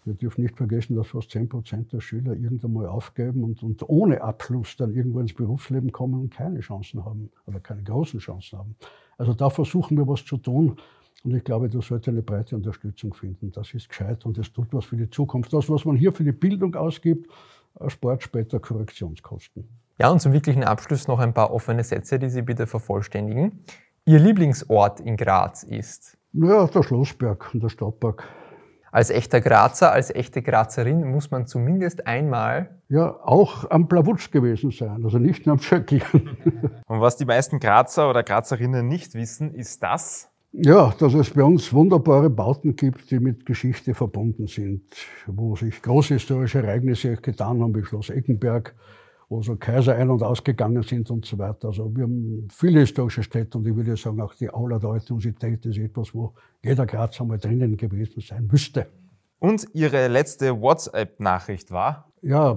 wir 0.05 0.13
dürfen 0.13 0.41
nicht 0.41 0.57
vergessen, 0.57 0.95
dass 0.95 1.07
fast 1.07 1.31
10 1.31 1.49
Prozent 1.49 1.93
der 1.93 1.99
Schüler 1.99 2.33
irgendwann 2.33 2.73
mal 2.73 2.87
aufgeben 2.87 3.43
und, 3.43 3.61
und 3.63 3.87
ohne 3.87 4.21
Abschluss 4.21 4.77
dann 4.77 4.93
irgendwo 4.93 5.19
ins 5.19 5.33
Berufsleben 5.33 5.91
kommen 5.91 6.19
und 6.19 6.33
keine 6.33 6.61
Chancen 6.61 7.03
haben 7.05 7.29
oder 7.45 7.59
keine 7.59 7.83
großen 7.83 8.19
Chancen 8.19 8.57
haben. 8.57 8.75
Also 9.17 9.33
da 9.33 9.49
versuchen 9.49 9.97
wir 9.97 10.07
was 10.07 10.25
zu 10.25 10.37
tun. 10.37 10.77
Und 11.23 11.35
ich 11.35 11.43
glaube, 11.43 11.69
das 11.69 11.87
sollte 11.87 12.11
eine 12.11 12.21
breite 12.21 12.55
Unterstützung 12.55 13.13
finden. 13.13 13.51
Das 13.51 13.73
ist 13.73 13.89
gescheit 13.89 14.25
und 14.25 14.37
es 14.37 14.53
tut 14.53 14.67
was 14.71 14.85
für 14.85 14.95
die 14.95 15.09
Zukunft. 15.09 15.51
Das, 15.51 15.69
was 15.69 15.83
man 15.83 15.97
hier 15.97 16.13
für 16.13 16.23
die 16.23 16.31
Bildung 16.31 16.75
ausgibt, 16.75 17.29
spart 17.87 18.23
später 18.23 18.59
Korrektionskosten. 18.59 19.67
Ja, 19.99 20.09
und 20.09 20.21
zum 20.21 20.31
wirklichen 20.31 20.63
Abschluss 20.63 21.09
noch 21.09 21.19
ein 21.19 21.33
paar 21.33 21.51
offene 21.51 21.83
Sätze, 21.83 22.19
die 22.19 22.29
Sie 22.29 22.41
bitte 22.41 22.67
vervollständigen. 22.67 23.65
Ihr 24.05 24.19
Lieblingsort 24.19 25.01
in 25.01 25.17
Graz 25.17 25.63
ist? 25.63 26.17
Naja, 26.31 26.67
der 26.67 26.83
Schlossberg 26.83 27.53
und 27.53 27.63
der 27.63 27.69
Stadtpark. 27.69 28.23
Als 28.91 29.09
echter 29.09 29.41
Grazer, 29.41 29.91
als 29.91 30.13
echte 30.13 30.41
Grazerin 30.41 31.09
muss 31.09 31.31
man 31.31 31.45
zumindest 31.45 32.07
einmal 32.07 32.79
ja 32.89 33.19
auch 33.23 33.69
am 33.69 33.87
Plawutsch 33.87 34.31
gewesen 34.31 34.71
sein, 34.71 35.03
also 35.03 35.19
nicht 35.19 35.45
nur 35.45 35.53
am 35.53 35.59
Schöckl. 35.59 36.01
Und 36.87 37.01
was 37.01 37.17
die 37.17 37.25
meisten 37.25 37.59
Grazer 37.59 38.09
oder 38.09 38.23
Grazerinnen 38.23 38.87
nicht 38.87 39.13
wissen, 39.13 39.53
ist 39.53 39.83
das? 39.83 40.29
Ja, 40.51 40.93
dass 40.97 41.13
es 41.13 41.29
bei 41.29 41.43
uns 41.43 41.71
wunderbare 41.73 42.31
Bauten 42.31 42.75
gibt, 42.75 43.11
die 43.11 43.19
mit 43.19 43.45
Geschichte 43.45 43.93
verbunden 43.93 44.47
sind, 44.47 44.81
wo 45.27 45.55
sich 45.55 45.79
große 45.83 46.15
historische 46.15 46.59
Ereignisse 46.59 47.17
getan 47.17 47.61
haben, 47.61 47.75
wie 47.75 47.85
Schloss 47.85 48.09
Eckenberg, 48.09 48.73
wo 49.29 49.41
so 49.43 49.55
Kaiser 49.55 49.95
ein- 49.95 50.09
und 50.09 50.23
ausgegangen 50.23 50.81
sind 50.81 51.09
und 51.11 51.25
so 51.25 51.37
weiter. 51.37 51.67
Also 51.67 51.95
wir 51.95 52.03
haben 52.03 52.47
viele 52.51 52.79
historische 52.81 53.23
Städte 53.23 53.59
und 53.59 53.67
ich 53.67 53.75
würde 53.75 53.95
sagen, 53.95 54.19
auch 54.21 54.33
die 54.33 54.49
Aula 54.49 54.79
der 54.79 54.89
Universität 54.89 55.65
ist 55.65 55.77
etwas, 55.77 56.13
wo 56.13 56.33
jeder 56.63 56.85
Graz 56.87 57.21
einmal 57.21 57.37
drinnen 57.37 57.77
gewesen 57.77 58.21
sein 58.21 58.47
müsste. 58.51 58.87
Und 59.37 59.67
Ihre 59.73 60.07
letzte 60.07 60.59
WhatsApp-Nachricht 60.59 61.71
war? 61.71 62.11
Ja, 62.21 62.51
äh, 62.51 62.55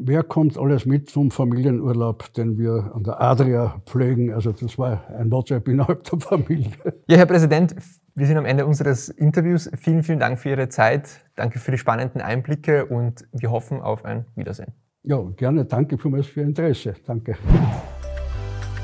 wer 0.00 0.24
kommt 0.24 0.58
alles 0.58 0.84
mit 0.84 1.08
zum 1.08 1.30
Familienurlaub, 1.30 2.32
den 2.32 2.58
wir 2.58 2.90
an 2.92 3.04
der 3.04 3.20
Adria 3.20 3.80
pflegen? 3.86 4.32
Also 4.32 4.50
das 4.50 4.76
war 4.78 5.06
ein 5.10 5.30
WhatsApp 5.30 5.68
innerhalb 5.68 6.02
der 6.04 6.18
Familie. 6.18 6.72
Ja, 7.06 7.18
Herr 7.18 7.26
Präsident, 7.26 7.76
wir 8.16 8.26
sind 8.26 8.36
am 8.36 8.46
Ende 8.46 8.66
unseres 8.66 9.10
Interviews. 9.10 9.70
Vielen, 9.76 10.02
vielen 10.02 10.18
Dank 10.18 10.40
für 10.40 10.48
Ihre 10.48 10.68
Zeit. 10.68 11.08
Danke 11.36 11.60
für 11.60 11.70
die 11.70 11.78
spannenden 11.78 12.20
Einblicke 12.20 12.86
und 12.86 13.28
wir 13.30 13.52
hoffen 13.52 13.80
auf 13.80 14.04
ein 14.04 14.26
Wiedersehen. 14.34 14.72
Ja, 15.08 15.22
gerne. 15.38 15.64
Danke 15.64 15.96
vielmals 15.96 16.26
für 16.26 16.40
Ihr 16.40 16.46
Interesse. 16.48 16.94
Danke. 17.06 17.34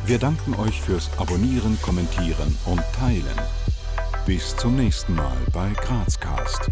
Wir 0.07 0.19
danken 0.19 0.55
euch 0.55 0.81
fürs 0.81 1.11
Abonnieren, 1.19 1.77
Kommentieren 1.83 2.57
und 2.65 2.81
Teilen. 2.99 3.39
Bis 4.25 4.57
zum 4.57 4.75
nächsten 4.75 5.15
Mal 5.15 5.37
bei 5.53 5.71
Grazcast. 5.75 6.71